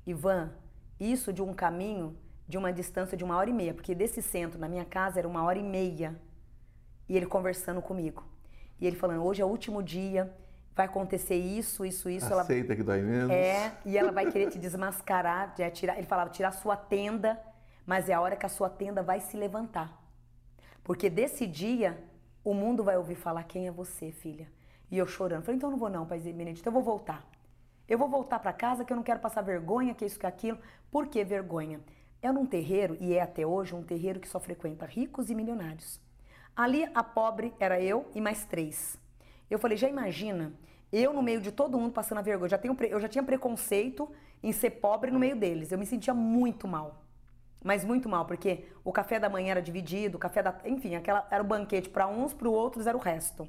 Ivan, 0.07 0.53
isso 0.97 1.33
de 1.33 1.41
um 1.41 1.53
caminho 1.53 2.17
de 2.47 2.57
uma 2.57 2.71
distância 2.71 3.17
de 3.17 3.23
uma 3.23 3.35
hora 3.35 3.49
e 3.49 3.53
meia, 3.53 3.73
porque 3.73 3.93
desse 3.93 4.21
centro 4.21 4.57
na 4.57 4.69
minha 4.69 4.85
casa 4.85 5.19
era 5.19 5.27
uma 5.27 5.43
hora 5.43 5.59
e 5.59 5.63
meia. 5.63 6.17
E 7.09 7.17
ele 7.17 7.25
conversando 7.25 7.81
comigo. 7.81 8.23
E 8.79 8.87
ele 8.87 8.95
falando: 8.95 9.25
hoje 9.25 9.41
é 9.41 9.45
o 9.45 9.49
último 9.49 9.83
dia, 9.83 10.33
vai 10.75 10.85
acontecer 10.85 11.35
isso, 11.35 11.85
isso, 11.85 12.09
isso. 12.09 12.33
Aceita 12.33 12.67
ela... 12.67 12.75
que 12.75 12.83
dói 12.83 13.01
menos. 13.01 13.31
É, 13.31 13.71
e 13.85 13.97
ela 13.97 14.11
vai 14.11 14.31
querer 14.31 14.49
te 14.49 14.59
desmascarar, 14.59 15.53
é 15.57 15.69
tirar, 15.69 15.97
ele 15.97 16.07
falava, 16.07 16.29
tirar 16.29 16.51
sua 16.51 16.75
tenda, 16.75 17.39
mas 17.85 18.09
é 18.09 18.13
a 18.13 18.21
hora 18.21 18.35
que 18.35 18.45
a 18.45 18.49
sua 18.49 18.69
tenda 18.69 19.03
vai 19.03 19.19
se 19.19 19.37
levantar. 19.37 20.01
Porque 20.83 21.09
desse 21.09 21.47
dia, 21.47 21.97
o 22.43 22.53
mundo 22.53 22.83
vai 22.83 22.97
ouvir 22.97 23.15
falar 23.15 23.43
quem 23.43 23.67
é 23.67 23.71
você, 23.71 24.11
filha. 24.11 24.47
E 24.91 24.97
eu 24.97 25.07
chorando. 25.07 25.43
Falei, 25.43 25.57
então 25.57 25.69
eu 25.69 25.71
não 25.71 25.79
vou 25.79 25.89
não, 25.89 26.05
pai 26.05 26.19
Benedito, 26.19 26.67
eu 26.67 26.73
vou 26.73 26.83
voltar. 26.83 27.25
Eu 27.87 27.97
vou 27.97 28.09
voltar 28.09 28.39
para 28.39 28.53
casa 28.53 28.83
que 28.83 28.91
eu 28.91 28.97
não 28.97 29.03
quero 29.03 29.19
passar 29.19 29.41
vergonha, 29.41 29.93
que 29.93 30.05
isso, 30.05 30.19
que 30.19 30.25
aquilo. 30.25 30.57
Por 30.91 31.07
que 31.07 31.23
vergonha? 31.23 31.79
É 32.21 32.31
num 32.31 32.45
terreiro, 32.45 32.97
e 32.99 33.13
é 33.13 33.21
até 33.21 33.45
hoje 33.45 33.75
um 33.75 33.83
terreiro 33.83 34.19
que 34.19 34.27
só 34.27 34.39
frequenta 34.39 34.85
ricos 34.85 35.29
e 35.29 35.35
milionários. 35.35 35.99
Ali 36.55 36.89
a 36.93 37.03
pobre 37.03 37.53
era 37.59 37.81
eu 37.81 38.05
e 38.13 38.21
mais 38.21 38.45
três. 38.45 38.97
Eu 39.49 39.59
falei, 39.59 39.77
já 39.77 39.87
imagina 39.87 40.53
Eu, 40.91 41.11
no 41.13 41.23
meio 41.23 41.41
de 41.41 41.51
todo 41.51 41.77
mundo, 41.79 41.91
passando 41.91 42.19
a 42.19 42.21
vergonha. 42.21 42.45
Eu 42.45 42.49
já, 42.49 42.57
tenho, 42.57 42.77
eu 42.89 42.99
já 42.99 43.07
tinha 43.07 43.23
preconceito 43.23 44.09
em 44.43 44.51
ser 44.51 44.71
pobre 44.71 45.09
no 45.09 45.19
meio 45.19 45.35
deles. 45.35 45.71
Eu 45.71 45.77
me 45.77 45.85
sentia 45.85 46.13
muito 46.13 46.67
mal. 46.67 47.03
Mas 47.63 47.85
muito 47.85 48.09
mal, 48.09 48.25
porque 48.25 48.65
o 48.83 48.91
café 48.91 49.19
da 49.19 49.29
manhã 49.29 49.51
era 49.51 49.61
dividido, 49.61 50.17
o 50.17 50.19
café 50.19 50.43
da. 50.43 50.53
Enfim, 50.65 50.95
aquela, 50.95 51.25
era 51.31 51.41
o 51.41 51.47
banquete 51.47 51.89
para 51.89 52.07
uns, 52.07 52.33
para 52.33 52.49
outros 52.49 52.85
era 52.85 52.97
o 52.97 52.99
resto. 52.99 53.47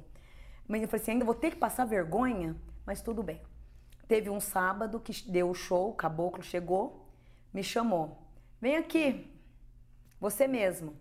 Mas 0.67 0.81
eu 0.81 0.87
falei 0.87 1.01
assim: 1.01 1.11
ainda 1.11 1.25
vou 1.25 1.35
ter 1.35 1.51
que 1.51 1.57
passar 1.57 1.85
vergonha, 1.85 2.55
mas 2.85 3.01
tudo 3.01 3.21
bem. 3.21 3.41
Teve 4.07 4.29
um 4.29 4.39
sábado 4.39 4.99
que 4.99 5.29
deu 5.29 5.49
o 5.49 5.53
show, 5.53 5.89
o 5.89 5.93
caboclo 5.93 6.41
chegou, 6.41 7.09
me 7.53 7.63
chamou. 7.63 8.17
Vem 8.61 8.77
aqui, 8.77 9.29
você 10.19 10.47
mesmo. 10.47 10.95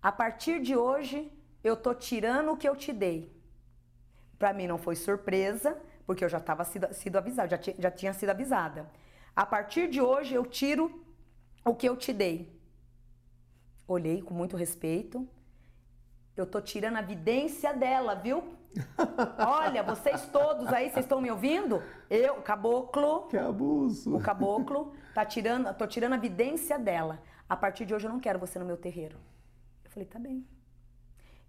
A 0.00 0.10
partir 0.10 0.60
de 0.62 0.74
hoje, 0.74 1.30
eu 1.62 1.76
tô 1.76 1.92
tirando 1.92 2.52
o 2.52 2.56
que 2.56 2.68
eu 2.68 2.76
te 2.76 2.92
dei. 2.92 3.36
Para 4.38 4.52
mim 4.52 4.66
não 4.66 4.78
foi 4.78 4.94
surpresa, 4.94 5.76
porque 6.06 6.24
eu 6.24 6.28
já 6.28 6.38
estava 6.38 6.64
sido, 6.64 6.92
sido 6.94 7.16
avisada, 7.16 7.48
já, 7.48 7.72
já 7.78 7.90
tinha 7.90 8.12
sido 8.12 8.30
avisada. 8.30 8.88
A 9.34 9.44
partir 9.44 9.88
de 9.88 10.00
hoje 10.00 10.34
eu 10.34 10.44
tiro 10.44 11.04
o 11.64 11.74
que 11.74 11.88
eu 11.88 11.96
te 11.96 12.12
dei. 12.12 12.56
Olhei 13.86 14.22
com 14.22 14.34
muito 14.34 14.56
respeito. 14.56 15.28
Eu 16.36 16.46
tô 16.46 16.60
tirando 16.60 16.96
a 16.96 17.02
vidência 17.02 17.72
dela, 17.74 18.14
viu? 18.14 18.56
Olha, 19.44 19.82
vocês 19.82 20.26
todos 20.26 20.68
aí, 20.72 20.90
vocês 20.90 21.04
estão 21.04 21.20
me 21.20 21.30
ouvindo? 21.30 21.82
Eu, 22.08 22.34
o 22.34 22.42
caboclo. 22.42 23.28
Que 23.28 23.36
abuso. 23.36 24.14
O 24.14 24.20
caboclo 24.20 24.92
tá 25.14 25.24
tirando, 25.24 25.74
tô 25.74 25.86
tirando 25.86 26.12
a 26.12 26.18
vidência 26.18 26.78
dela. 26.78 27.20
A 27.48 27.56
partir 27.56 27.84
de 27.84 27.94
hoje 27.94 28.06
eu 28.06 28.12
não 28.12 28.20
quero 28.20 28.38
você 28.38 28.58
no 28.58 28.64
meu 28.64 28.76
terreiro. 28.76 29.18
Eu 29.84 29.90
falei, 29.90 30.06
tá 30.06 30.18
bem. 30.18 30.46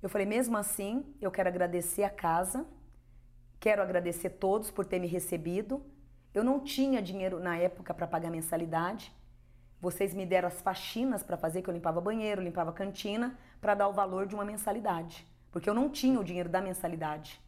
Eu 0.02 0.10
falei, 0.10 0.26
mesmo 0.26 0.58
assim, 0.58 1.06
eu 1.22 1.30
quero 1.30 1.50
agradecer 1.50 2.04
a 2.04 2.10
casa 2.10 2.66
Quero 3.60 3.82
agradecer 3.82 4.30
todos 4.30 4.72
por 4.72 4.86
ter 4.86 5.00
me 5.00 5.08
recebido. 5.08 5.84
Eu 6.34 6.44
não 6.44 6.60
tinha 6.60 7.02
dinheiro 7.02 7.40
na 7.40 7.58
época 7.58 7.94
para 7.94 8.08
pagar 8.08 8.32
mensalidade. 8.32 9.12
Vocês 9.82 10.14
me 10.14 10.26
deram 10.26 10.48
as 10.48 10.62
faxinas 10.62 11.24
para 11.24 11.38
fazer, 11.38 11.62
que 11.62 11.70
eu 11.70 11.74
limpava 11.74 12.00
banheiro, 12.00 12.42
limpava 12.42 12.72
cantina, 12.72 13.38
para 13.60 13.76
dar 13.76 13.88
o 13.88 13.94
valor 13.94 14.26
de 14.26 14.36
uma 14.36 14.46
mensalidade. 14.46 15.28
Porque 15.52 15.70
eu 15.70 15.74
não 15.74 15.90
tinha 15.90 16.20
o 16.20 16.24
dinheiro 16.24 16.50
da 16.50 16.62
mensalidade. 16.62 17.42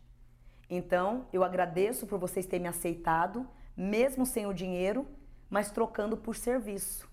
Então, 0.69 1.28
eu 1.32 1.43
agradeço 1.43 2.08
por 2.08 2.17
vocês 2.17 2.45
terem 2.45 2.63
me 2.63 2.69
aceitado, 2.69 3.47
mesmo 3.76 4.26
sem 4.26 4.45
o 4.45 4.54
dinheiro, 4.54 5.08
mas 5.50 5.69
trocando 5.71 6.17
por 6.17 6.36
serviço. 6.36 7.10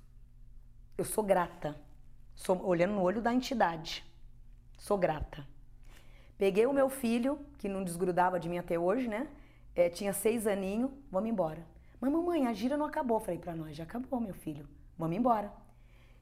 Eu 0.97 1.05
sou 1.05 1.23
grata. 1.23 1.77
Sou, 2.35 2.65
olhando 2.65 2.95
no 2.95 3.03
olho 3.03 3.21
da 3.21 3.35
entidade. 3.35 4.05
Sou 4.77 4.97
grata. 4.97 5.45
Peguei 6.39 6.67
o 6.67 6.73
meu 6.73 6.89
filho, 6.89 7.37
que 7.59 7.69
não 7.69 7.83
desgrudava 7.83 8.39
de 8.39 8.49
mim 8.49 8.59
até 8.59 8.79
hoje, 8.79 9.09
né? 9.09 9.27
É, 9.75 9.91
tinha 9.91 10.13
seis 10.13 10.47
aninhos, 10.47 10.93
vamos 11.11 11.29
embora. 11.29 11.67
Mas 12.01 12.13
mamãe, 12.13 12.47
a 12.47 12.53
gira 12.53 12.77
não 12.77 12.87
acabou. 12.87 13.19
Falei 13.19 13.41
para 13.41 13.57
nós, 13.57 13.77
já 13.77 13.83
acabou, 13.83 14.21
meu 14.21 14.35
filho. 14.35 14.69
Vamos 14.97 15.17
embora. 15.17 15.53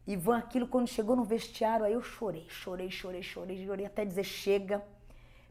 Ivan, 0.07 0.39
aquilo 0.39 0.67
quando 0.67 0.89
chegou 0.89 1.15
no 1.17 1.25
vestiário, 1.25 1.85
aí 1.85 1.93
eu 1.93 2.01
chorei, 2.01 2.47
chorei, 2.49 2.91
chorei, 2.91 3.23
chorei, 3.23 3.67
chorei 3.67 3.85
até 3.85 4.07
dizer 4.07 4.25
chega. 4.25 4.83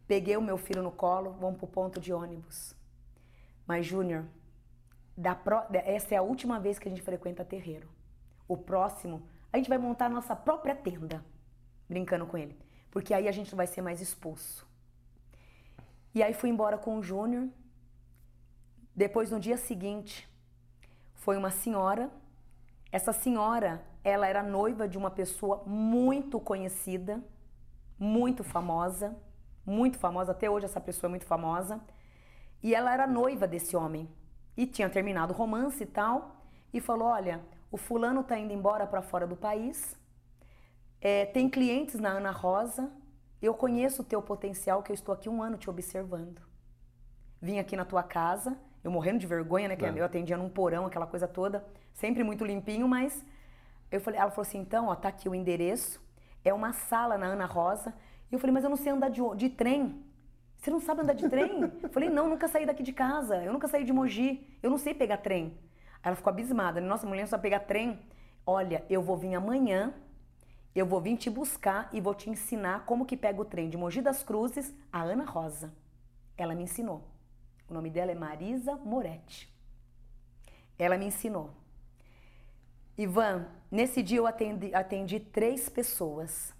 Peguei 0.07 0.35
o 0.35 0.41
meu 0.41 0.57
filho 0.57 0.81
no 0.81 0.91
colo, 0.91 1.35
vamos 1.39 1.59
pro 1.59 1.67
ponto 1.67 1.99
de 1.99 2.11
ônibus. 2.11 2.75
Mas, 3.67 3.85
Júnior, 3.85 4.25
pro... 5.43 5.61
essa 5.73 6.15
é 6.15 6.17
a 6.17 6.23
última 6.23 6.59
vez 6.59 6.79
que 6.79 6.87
a 6.87 6.91
gente 6.91 7.03
frequenta 7.03 7.45
terreiro. 7.45 7.87
O 8.47 8.57
próximo, 8.57 9.21
a 9.53 9.57
gente 9.57 9.69
vai 9.69 9.77
montar 9.77 10.07
a 10.07 10.09
nossa 10.09 10.35
própria 10.35 10.73
tenda. 10.73 11.23
Brincando 11.87 12.25
com 12.25 12.35
ele 12.35 12.64
porque 12.95 13.13
aí 13.13 13.27
a 13.27 13.31
gente 13.33 13.51
não 13.51 13.57
vai 13.57 13.67
ser 13.67 13.81
mais 13.81 13.99
expulso. 13.99 14.65
E 16.13 16.23
aí 16.23 16.33
fui 16.33 16.49
embora 16.49 16.77
com 16.77 16.97
o 16.97 17.03
Júnior. 17.03 17.49
Depois, 18.95 19.29
no 19.29 19.37
dia 19.37 19.57
seguinte, 19.57 20.29
foi 21.13 21.35
uma 21.35 21.51
senhora. 21.51 22.09
Essa 22.89 23.11
senhora, 23.11 23.85
ela 24.01 24.25
era 24.25 24.41
noiva 24.41 24.87
de 24.87 24.97
uma 24.97 25.11
pessoa 25.11 25.61
muito 25.65 26.39
conhecida, 26.39 27.21
muito 27.99 28.45
famosa, 28.45 29.13
muito 29.65 29.99
famosa, 29.99 30.31
até 30.31 30.49
hoje 30.49 30.63
essa 30.63 30.79
pessoa 30.79 31.09
é 31.09 31.11
muito 31.15 31.25
famosa. 31.25 31.81
E 32.63 32.73
ela 32.73 32.93
era 32.93 33.05
noiva 33.05 33.45
desse 33.45 33.75
homem. 33.75 34.09
E 34.55 34.65
tinha 34.65 34.89
terminado 34.89 35.33
o 35.33 35.35
romance 35.35 35.83
e 35.83 35.85
tal. 35.85 36.45
E 36.71 36.79
falou: 36.79 37.09
Olha, 37.09 37.41
o 37.69 37.75
fulano 37.75 38.23
tá 38.23 38.39
indo 38.39 38.53
embora 38.53 38.87
para 38.87 39.01
fora 39.01 39.27
do 39.27 39.35
país 39.35 39.97
é, 41.05 41.23
tem 41.23 41.47
clientes 41.47 41.99
na 41.99 42.09
Ana 42.09 42.31
Rosa. 42.31 42.91
Eu 43.39 43.53
conheço 43.53 44.01
o 44.01 44.05
teu 44.05 44.23
potencial, 44.23 44.81
que 44.81 44.91
eu 44.91 44.95
estou 44.95 45.13
aqui 45.13 45.29
um 45.29 45.39
ano 45.39 45.55
te 45.55 45.69
observando. 45.69 46.41
Vim 47.39 47.59
aqui 47.59 47.75
na 47.75 47.85
tua 47.85 48.01
casa, 48.01 48.57
eu 48.83 48.89
morrendo 48.89 49.19
de 49.19 49.27
vergonha, 49.27 49.67
né? 49.67 49.75
Que 49.75 49.85
é. 49.85 49.93
eu 49.95 50.03
atendia 50.03 50.35
num 50.35 50.49
porão, 50.49 50.87
aquela 50.87 51.05
coisa 51.05 51.27
toda, 51.27 51.63
sempre 51.93 52.23
muito 52.23 52.43
limpinho, 52.43 52.87
mas 52.87 53.23
eu 53.91 54.01
falei, 54.01 54.19
ela 54.19 54.31
falou 54.31 54.47
assim, 54.47 54.57
então, 54.57 54.87
ó, 54.87 54.95
tá 54.95 55.09
aqui 55.09 55.29
o 55.29 55.35
endereço, 55.35 56.01
é 56.43 56.51
uma 56.51 56.73
sala 56.73 57.19
na 57.19 57.27
Ana 57.27 57.45
Rosa. 57.45 57.93
E 58.31 58.33
eu 58.33 58.39
falei, 58.39 58.51
mas 58.55 58.63
eu 58.63 58.71
não 58.71 58.77
sei 58.77 58.91
andar 58.91 59.09
de, 59.09 59.21
de 59.35 59.49
trem. 59.51 60.03
Você 60.57 60.71
não 60.71 60.79
sabe 60.79 61.01
andar 61.01 61.13
de 61.13 61.29
trem? 61.29 61.71
eu 61.83 61.89
falei, 61.89 62.09
não, 62.09 62.27
nunca 62.27 62.47
saí 62.47 62.65
daqui 62.65 62.81
de 62.81 62.93
casa, 62.93 63.43
eu 63.43 63.53
nunca 63.53 63.67
saí 63.67 63.83
de 63.83 63.93
Mogi, 63.93 64.57
eu 64.63 64.71
não 64.71 64.79
sei 64.79 64.95
pegar 64.95 65.17
trem. 65.17 65.55
Aí 66.01 66.09
ela 66.09 66.15
ficou 66.15 66.31
abismada, 66.31 66.81
nossa, 66.81 67.05
mulher 67.05 67.21
não 67.21 67.27
sabe 67.27 67.43
pegar 67.43 67.59
trem. 67.59 67.99
Olha, 68.43 68.83
eu 68.89 69.03
vou 69.03 69.15
vir 69.15 69.35
amanhã 69.35 69.93
eu 70.75 70.85
vou 70.85 70.99
vir 70.99 71.15
te 71.15 71.29
buscar 71.29 71.89
e 71.93 72.01
vou 72.01 72.13
te 72.13 72.29
ensinar 72.29 72.85
como 72.85 73.05
que 73.05 73.15
pega 73.15 73.41
o 73.41 73.45
trem 73.45 73.69
de 73.69 73.77
Mogi 73.77 74.01
das 74.01 74.21
Cruzes 74.21 74.75
a 74.91 75.01
Ana 75.01 75.23
Rosa. 75.23 75.73
Ela 76.37 76.53
me 76.53 76.63
ensinou. 76.63 77.07
O 77.69 77.73
nome 77.73 77.89
dela 77.89 78.11
é 78.11 78.15
Marisa 78.15 78.75
Moretti. 78.75 79.49
Ela 80.77 80.97
me 80.97 81.05
ensinou. 81.05 81.51
Ivan, 82.97 83.47
nesse 83.71 84.03
dia 84.03 84.17
eu 84.17 84.27
atendi, 84.27 84.75
atendi 84.75 85.19
três 85.19 85.69
pessoas. 85.69 86.53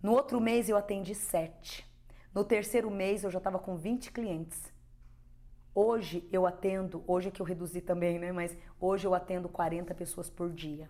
No 0.00 0.12
outro 0.12 0.40
mês 0.40 0.68
eu 0.68 0.76
atendi 0.76 1.14
sete. 1.14 1.84
No 2.32 2.44
terceiro 2.44 2.90
mês 2.90 3.24
eu 3.24 3.30
já 3.30 3.38
estava 3.38 3.58
com 3.58 3.76
20 3.76 4.12
clientes. 4.12 4.72
Hoje 5.74 6.28
eu 6.32 6.46
atendo, 6.46 7.02
hoje 7.04 7.28
é 7.28 7.30
que 7.32 7.42
eu 7.42 7.46
reduzi 7.46 7.80
também, 7.80 8.16
né? 8.16 8.30
Mas 8.30 8.56
hoje 8.80 9.08
eu 9.08 9.14
atendo 9.14 9.48
40 9.48 9.92
pessoas 9.92 10.30
por 10.30 10.52
dia. 10.52 10.88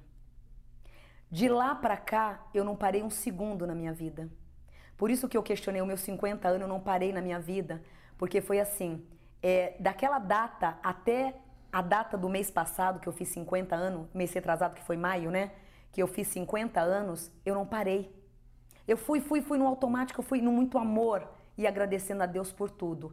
De 1.34 1.48
lá 1.48 1.74
para 1.74 1.96
cá, 1.96 2.46
eu 2.54 2.62
não 2.62 2.76
parei 2.76 3.02
um 3.02 3.10
segundo 3.10 3.66
na 3.66 3.74
minha 3.74 3.92
vida. 3.92 4.30
Por 4.96 5.10
isso 5.10 5.28
que 5.28 5.36
eu 5.36 5.42
questionei 5.42 5.82
os 5.82 5.88
meus 5.88 5.98
50 5.98 6.46
anos, 6.46 6.60
eu 6.60 6.68
não 6.68 6.78
parei 6.78 7.12
na 7.12 7.20
minha 7.20 7.40
vida, 7.40 7.82
porque 8.16 8.40
foi 8.40 8.60
assim, 8.60 9.04
é, 9.42 9.74
daquela 9.80 10.20
data 10.20 10.78
até 10.80 11.34
a 11.72 11.82
data 11.82 12.16
do 12.16 12.28
mês 12.28 12.52
passado, 12.52 13.00
que 13.00 13.08
eu 13.08 13.12
fiz 13.12 13.30
50 13.30 13.74
anos, 13.74 14.06
mês 14.14 14.32
retrasado, 14.32 14.76
que 14.76 14.84
foi 14.84 14.96
maio, 14.96 15.28
né? 15.32 15.50
Que 15.90 16.00
eu 16.00 16.06
fiz 16.06 16.28
50 16.28 16.80
anos, 16.80 17.32
eu 17.44 17.56
não 17.56 17.66
parei. 17.66 18.14
Eu 18.86 18.96
fui, 18.96 19.20
fui, 19.20 19.42
fui 19.42 19.58
no 19.58 19.66
automático, 19.66 20.20
eu 20.20 20.24
fui 20.24 20.40
no 20.40 20.52
muito 20.52 20.78
amor 20.78 21.28
e 21.58 21.66
agradecendo 21.66 22.22
a 22.22 22.26
Deus 22.26 22.52
por 22.52 22.70
tudo. 22.70 23.12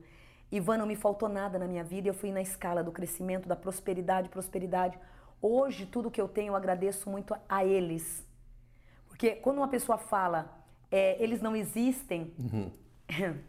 Ivan, 0.52 0.78
não 0.78 0.86
me 0.86 0.96
faltou 0.96 1.28
nada 1.28 1.58
na 1.58 1.66
minha 1.66 1.84
vida, 1.84 2.08
eu 2.08 2.14
fui 2.14 2.32
na 2.32 2.40
escala 2.40 2.84
do 2.84 2.92
crescimento, 2.92 3.50
da 3.50 3.56
prosperidade, 3.56 4.30
prosperidade. 4.30 4.96
Hoje, 5.42 5.86
tudo 5.86 6.12
que 6.12 6.22
eu 6.22 6.28
tenho, 6.28 6.52
eu 6.52 6.56
agradeço 6.56 7.10
muito 7.10 7.36
a 7.50 7.66
eles. 7.66 8.26
Porque 9.08 9.32
quando 9.32 9.58
uma 9.58 9.68
pessoa 9.68 9.98
fala, 9.98 10.64
é, 10.92 11.22
eles 11.22 11.42
não 11.42 11.56
existem, 11.56 12.34
uhum. 12.38 12.72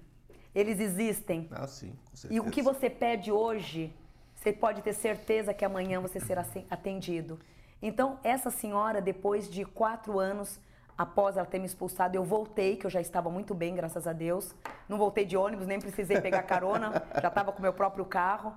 eles 0.55 0.81
existem. 0.81 1.49
Ah, 1.51 1.67
sim, 1.67 1.93
com 2.11 2.17
certeza. 2.17 2.35
E 2.35 2.41
o 2.41 2.51
que 2.51 2.63
você 2.63 2.89
pede 2.89 3.31
hoje, 3.31 3.93
você 4.35 4.53
pode 4.53 4.81
ter 4.81 4.93
certeza 4.93 5.53
que 5.53 5.65
amanhã 5.65 6.01
você 6.01 6.19
será 6.19 6.47
atendido. 6.71 7.39
Então, 7.81 8.19
essa 8.23 8.49
senhora, 8.49 9.01
depois 9.01 9.51
de 9.51 9.65
quatro 9.65 10.19
anos, 10.19 10.61
após 10.97 11.37
ela 11.37 11.47
ter 11.47 11.59
me 11.59 11.67
expulsado, 11.67 12.17
eu 12.17 12.25
voltei, 12.25 12.77
que 12.77 12.87
eu 12.87 12.91
já 12.91 13.01
estava 13.01 13.29
muito 13.29 13.55
bem, 13.55 13.75
graças 13.75 14.07
a 14.07 14.13
Deus. 14.13 14.55
Não 14.89 14.97
voltei 14.97 15.25
de 15.25 15.37
ônibus, 15.37 15.67
nem 15.67 15.81
precisei 15.81 16.21
pegar 16.21 16.43
carona, 16.45 17.03
já 17.21 17.29
estava 17.29 17.53
com 17.53 17.61
meu 17.61 17.73
próprio 17.73 18.05
carro. 18.05 18.55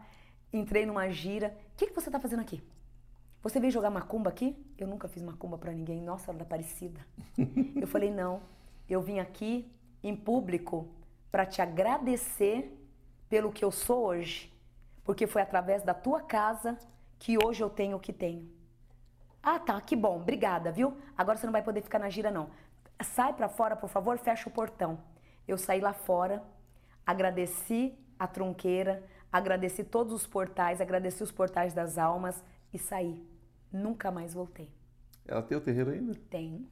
Entrei 0.53 0.85
numa 0.85 1.09
gira. 1.09 1.57
O 1.73 1.77
que, 1.77 1.87
que 1.87 1.93
você 1.93 2.07
está 2.07 2.19
fazendo 2.19 2.41
aqui? 2.41 2.63
Você 3.45 3.59
veio 3.59 3.71
jogar 3.71 3.91
macumba 3.91 4.31
aqui? 4.31 4.57
Eu 4.75 4.87
nunca 4.87 5.07
fiz 5.07 5.21
macumba 5.21 5.55
para 5.55 5.71
ninguém. 5.71 6.01
Nossa, 6.01 6.31
era 6.31 6.39
da 6.39 6.43
Aparecida. 6.45 6.99
eu 7.79 7.85
falei, 7.85 8.09
não. 8.09 8.41
Eu 8.89 9.03
vim 9.03 9.19
aqui 9.19 9.71
em 10.01 10.15
público 10.15 10.89
para 11.31 11.45
te 11.45 11.61
agradecer 11.61 12.75
pelo 13.29 13.51
que 13.51 13.63
eu 13.63 13.71
sou 13.71 14.03
hoje. 14.03 14.51
Porque 15.03 15.27
foi 15.27 15.43
através 15.43 15.83
da 15.83 15.93
tua 15.93 16.21
casa 16.21 16.75
que 17.19 17.37
hoje 17.37 17.61
eu 17.61 17.69
tenho 17.69 17.97
o 17.97 17.99
que 17.99 18.11
tenho. 18.11 18.49
Ah, 19.43 19.59
tá, 19.59 19.79
que 19.79 19.95
bom, 19.95 20.15
obrigada, 20.15 20.71
viu? 20.71 20.97
Agora 21.15 21.37
você 21.37 21.45
não 21.45 21.53
vai 21.53 21.61
poder 21.61 21.83
ficar 21.83 21.99
na 21.99 22.09
gira, 22.09 22.31
não. 22.31 22.49
Sai 22.99 23.31
para 23.31 23.47
fora, 23.47 23.75
por 23.75 23.89
favor, 23.89 24.17
fecha 24.17 24.49
o 24.49 24.51
portão. 24.51 24.97
Eu 25.47 25.59
saí 25.59 25.79
lá 25.79 25.93
fora, 25.93 26.41
agradeci 27.05 27.95
a 28.17 28.25
tronqueira, 28.25 29.03
agradeci 29.31 29.83
todos 29.83 30.13
os 30.13 30.25
portais, 30.25 30.81
agradeci 30.81 31.21
os 31.21 31.31
portais 31.31 31.75
das 31.75 31.99
almas 31.99 32.43
e 32.73 32.79
saí. 32.79 33.34
Nunca 33.75 34.09
mais 34.09 34.33
voltei. 34.33 34.69
Ela 35.27 35.41
tem 35.41 35.57
o 35.57 35.61
terreiro 35.61 35.91
ainda? 35.91 36.13
Tem. 36.29 36.67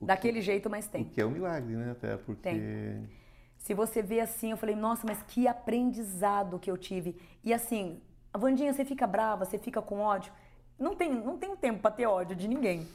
O 0.00 0.06
Daquele 0.06 0.38
que, 0.38 0.42
jeito, 0.42 0.70
mas 0.70 0.86
tem. 0.86 1.02
O 1.02 1.04
que 1.04 1.20
é 1.20 1.26
um 1.26 1.30
milagre, 1.30 1.74
né? 1.76 1.92
Até 1.92 2.16
porque. 2.16 2.42
Tem. 2.42 3.08
Se 3.58 3.74
você 3.74 4.02
vê 4.02 4.20
assim, 4.20 4.50
eu 4.50 4.56
falei, 4.56 4.74
nossa, 4.74 5.06
mas 5.06 5.22
que 5.22 5.46
aprendizado 5.46 6.58
que 6.58 6.70
eu 6.70 6.76
tive. 6.76 7.16
E 7.44 7.54
assim, 7.54 8.00
a 8.32 8.38
Vandinha, 8.38 8.72
você 8.72 8.84
fica 8.84 9.06
brava, 9.06 9.44
você 9.44 9.58
fica 9.58 9.80
com 9.80 10.00
ódio. 10.00 10.32
Não 10.78 10.96
tem, 10.96 11.14
não 11.14 11.36
tem 11.38 11.54
tempo 11.54 11.80
para 11.80 11.92
ter 11.92 12.06
ódio 12.06 12.34
de 12.34 12.48
ninguém. 12.48 12.88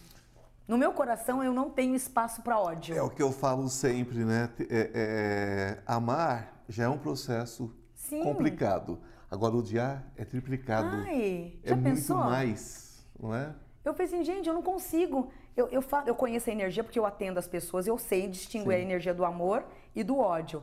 No 0.67 0.77
meu 0.77 0.91
coração, 0.91 1.41
eu 1.41 1.53
não 1.53 1.69
tenho 1.69 1.95
espaço 1.95 2.41
para 2.41 2.59
ódio. 2.59 2.93
É 2.93 3.01
o 3.01 3.09
que 3.09 3.21
eu 3.21 3.31
falo 3.31 3.69
sempre, 3.69 4.25
né? 4.25 4.49
É, 4.69 4.91
é, 4.93 5.83
amar 5.85 6.63
já 6.67 6.83
é 6.85 6.89
um 6.89 6.97
processo 6.97 7.73
Sim. 7.95 8.21
complicado. 8.23 8.99
Agora, 9.31 9.55
odiar 9.55 10.05
é 10.17 10.25
triplicado. 10.25 10.97
Ai, 11.07 11.59
já 11.63 11.75
é 11.75 11.79
pensou? 11.79 12.17
muito 12.17 12.29
mais, 12.29 12.86
não 13.19 13.33
é? 13.33 13.53
Eu 13.83 13.93
pensei, 13.93 14.23
gente, 14.23 14.47
eu 14.47 14.53
não 14.53 14.61
consigo. 14.61 15.29
Eu, 15.55 15.67
eu, 15.69 15.81
falo, 15.81 16.07
eu 16.07 16.15
conheço 16.15 16.49
a 16.49 16.53
energia 16.53 16.83
porque 16.83 16.99
eu 16.99 17.05
atendo 17.05 17.39
as 17.39 17.47
pessoas, 17.47 17.87
eu 17.87 17.97
sei 17.97 18.27
distinguir 18.27 18.73
Sim. 18.73 18.79
a 18.79 18.79
energia 18.79 19.13
do 19.13 19.23
amor 19.23 19.63
e 19.95 20.03
do 20.03 20.17
ódio. 20.17 20.61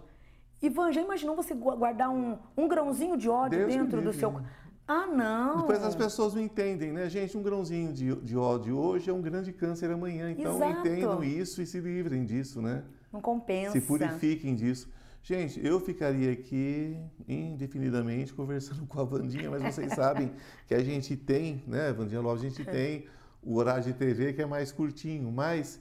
Ivan, 0.62 0.92
já 0.92 1.00
imaginou 1.00 1.34
você 1.34 1.54
guardar 1.54 2.10
um, 2.10 2.38
um 2.56 2.68
grãozinho 2.68 3.16
de 3.16 3.28
ódio 3.28 3.58
Deus 3.58 3.74
dentro 3.74 4.00
do 4.00 4.12
seu. 4.12 4.40
Ah, 4.86 5.06
não! 5.06 5.58
Depois 5.58 5.82
as 5.82 5.94
pessoas 5.94 6.34
não 6.34 6.42
entendem, 6.42 6.92
né? 6.92 7.08
Gente, 7.08 7.36
um 7.36 7.42
grãozinho 7.42 7.92
de, 7.92 8.14
de 8.16 8.36
ódio 8.36 8.76
hoje 8.76 9.08
é 9.08 9.12
um 9.12 9.22
grande 9.22 9.52
câncer 9.52 9.90
amanhã. 9.90 10.30
Então 10.30 10.56
Exato. 10.56 10.80
entendam 10.80 11.24
isso 11.24 11.62
e 11.62 11.66
se 11.66 11.80
livrem 11.80 12.24
disso, 12.24 12.60
né? 12.60 12.84
Não 13.10 13.20
compensa. 13.20 13.72
Se 13.72 13.80
purifiquem 13.80 14.54
disso. 14.54 14.88
Gente, 15.26 15.58
eu 15.64 15.80
ficaria 15.80 16.30
aqui 16.32 16.94
indefinidamente 17.26 18.34
conversando 18.34 18.84
com 18.86 19.00
a 19.00 19.04
Vandinha, 19.04 19.50
mas 19.50 19.62
vocês 19.62 19.94
sabem 19.94 20.30
que 20.66 20.74
a 20.74 20.84
gente 20.84 21.16
tem, 21.16 21.64
né, 21.66 21.94
Vandinha 21.94 22.20
Lopes, 22.20 22.44
a 22.44 22.48
gente 22.50 22.62
tem 22.62 23.06
o 23.42 23.56
horário 23.56 23.84
de 23.84 23.94
TV 23.94 24.34
que 24.34 24.42
é 24.42 24.46
mais 24.46 24.70
curtinho, 24.70 25.32
mas 25.32 25.80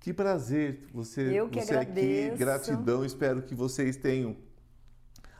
que 0.00 0.10
prazer 0.10 0.88
você, 0.90 1.20
eu 1.38 1.50
que 1.50 1.60
você 1.60 1.74
agradeço. 1.74 2.28
aqui, 2.28 2.38
gratidão, 2.38 3.04
espero 3.04 3.42
que 3.42 3.54
vocês 3.54 3.94
tenham 3.94 4.34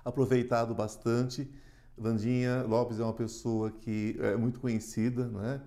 aproveitado 0.05 0.75
bastante. 0.75 1.51
Vandinha 1.97 2.65
Lopes 2.65 3.01
é 3.01 3.03
uma 3.03 3.15
pessoa 3.15 3.71
que 3.71 4.15
é 4.21 4.37
muito 4.37 4.61
conhecida, 4.61 5.27
não 5.27 5.43
é? 5.43 5.59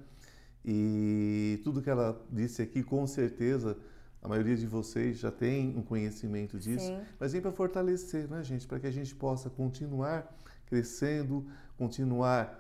E 0.64 1.60
tudo 1.64 1.82
que 1.82 1.90
ela 1.90 2.24
disse 2.30 2.62
aqui, 2.62 2.84
com 2.84 3.08
certeza, 3.08 3.76
a 4.22 4.28
maioria 4.28 4.56
de 4.56 4.68
vocês 4.68 5.18
já 5.18 5.32
tem 5.32 5.76
um 5.76 5.82
conhecimento 5.82 6.60
disso, 6.60 6.86
Sim. 6.86 7.02
mas 7.20 7.34
vem 7.34 7.42
para 7.42 7.52
fortalecer, 7.52 8.30
né, 8.30 8.44
gente? 8.44 8.68
Para 8.68 8.80
que 8.80 8.88
a 8.88 8.92
gente 8.92 9.16
possa 9.16 9.50
continuar 9.50 10.32
crescendo, 10.68 11.48
continuar 11.78 12.58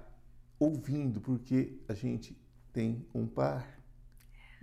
ouvindo, 0.59 1.21
porque 1.21 1.79
a 1.87 1.93
gente 1.93 2.37
tem 2.73 3.05
um 3.13 3.27
par 3.27 3.79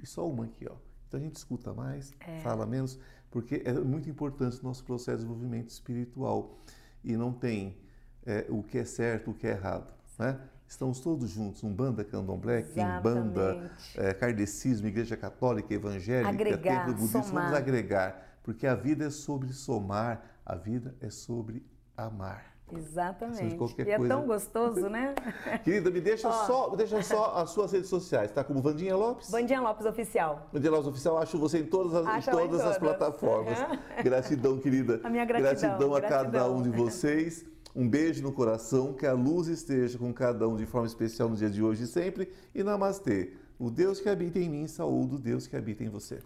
e 0.03 0.07
só 0.07 0.29
uma 0.29 0.45
aqui, 0.45 0.67
ó. 0.69 0.77
Então 1.07 1.19
a 1.19 1.23
gente 1.23 1.37
escuta 1.37 1.73
mais, 1.73 2.13
é. 2.21 2.41
fala 2.41 2.67
menos, 2.67 2.99
porque 3.31 3.63
é 3.65 3.73
muito 3.73 4.11
importante 4.11 4.61
o 4.61 4.65
nosso 4.65 4.85
processo 4.85 5.19
de 5.19 5.25
desenvolvimento 5.25 5.71
espiritual 5.71 6.59
e 7.03 7.17
não 7.17 7.33
tem 7.33 7.79
é, 8.27 8.47
o 8.49 8.63
que 8.63 8.79
é 8.79 8.85
certo, 8.85 9.31
o 9.31 9.35
que 9.35 9.47
é 9.47 9.51
errado, 9.51 9.93
né? 10.19 10.39
Estamos 10.69 11.01
todos 11.01 11.31
juntos, 11.31 11.65
um 11.65 11.73
banda 11.73 12.05
candomblé, 12.05 12.63
banda, 13.03 13.73
é, 13.97 14.13
kardecismo, 14.13 14.87
igreja 14.87 15.17
católica, 15.17 15.73
evangélica, 15.73 16.29
agregar, 16.29 16.85
templo 16.85 16.95
budista, 16.95 17.23
somar. 17.23 17.45
vamos 17.45 17.59
agregar, 17.59 18.39
porque 18.43 18.67
a 18.67 18.75
vida 18.75 19.07
é 19.07 19.11
sobre 19.11 19.51
somar, 19.55 20.23
a 20.45 20.55
vida 20.55 20.95
é 21.01 21.09
sobre 21.09 21.65
amar. 21.97 22.59
Exatamente. 22.71 23.57
E 23.79 23.91
é 23.91 23.97
coisa. 23.97 24.15
tão 24.15 24.27
gostoso, 24.27 24.91
né? 24.91 25.15
Querida, 25.65 25.91
me 25.91 26.03
deixa 26.03 26.31
só, 26.31 26.77
deixa 26.77 27.03
só 27.03 27.37
as 27.37 27.49
suas 27.49 27.73
redes 27.73 27.89
sociais, 27.89 28.31
tá? 28.31 28.45
Como 28.45 28.61
Vandinha 28.61 28.95
Lopes? 28.95 29.31
Vandinha 29.31 29.63
Lopes 29.63 29.87
Oficial. 29.87 30.51
Vandinha 30.53 30.73
Lopes 30.73 30.89
Oficial, 30.89 31.17
acho 31.17 31.39
você 31.39 31.61
em 31.61 31.67
todas 31.67 31.95
as, 31.95 32.29
em 32.29 32.31
todas 32.31 32.61
as 32.61 32.77
plataformas. 32.77 33.57
Gratidão, 34.05 34.59
querida. 34.59 35.01
A 35.03 35.09
minha 35.09 35.25
gratidão. 35.25 35.51
Gratidão 35.51 35.95
a 35.95 36.01
gratidão. 36.01 36.25
cada 36.25 36.51
um 36.51 36.63
de 36.63 36.69
vocês. 36.69 37.43
Um 37.75 37.89
beijo 37.89 38.23
no 38.23 38.33
coração, 38.33 38.93
que 38.93 39.07
a 39.07 39.13
luz 39.13 39.49
esteja 39.49 39.99
com 39.99 40.13
cada 40.13 40.49
um 40.49 40.57
de 40.57 40.67
forma 40.67 40.87
especial 40.87 41.29
no 41.29 41.37
dia 41.37 41.51
de 41.51 41.63
hoje 41.63 41.85
e 41.85 41.87
sempre. 41.87 42.33
E 42.55 42.63
namastê. 42.63 43.33
O 43.59 43.71
Deus 43.71 44.01
que 44.01 44.09
habita 44.09 44.39
em 44.39 44.49
mim, 44.49 44.67
saúde 44.67 45.17
o 45.17 45.19
Deus 45.19 45.47
que 45.47 45.57
habita 45.57 45.83
em 45.83 45.89
você. 45.89 46.21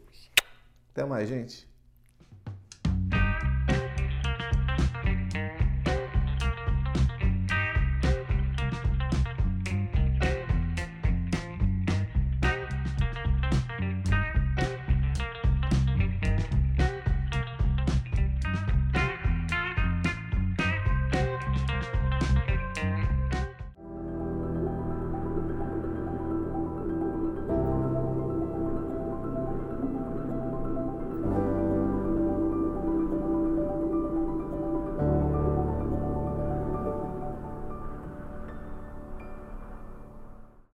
Até 0.92 1.04
mais, 1.04 1.28
gente. 1.28 1.71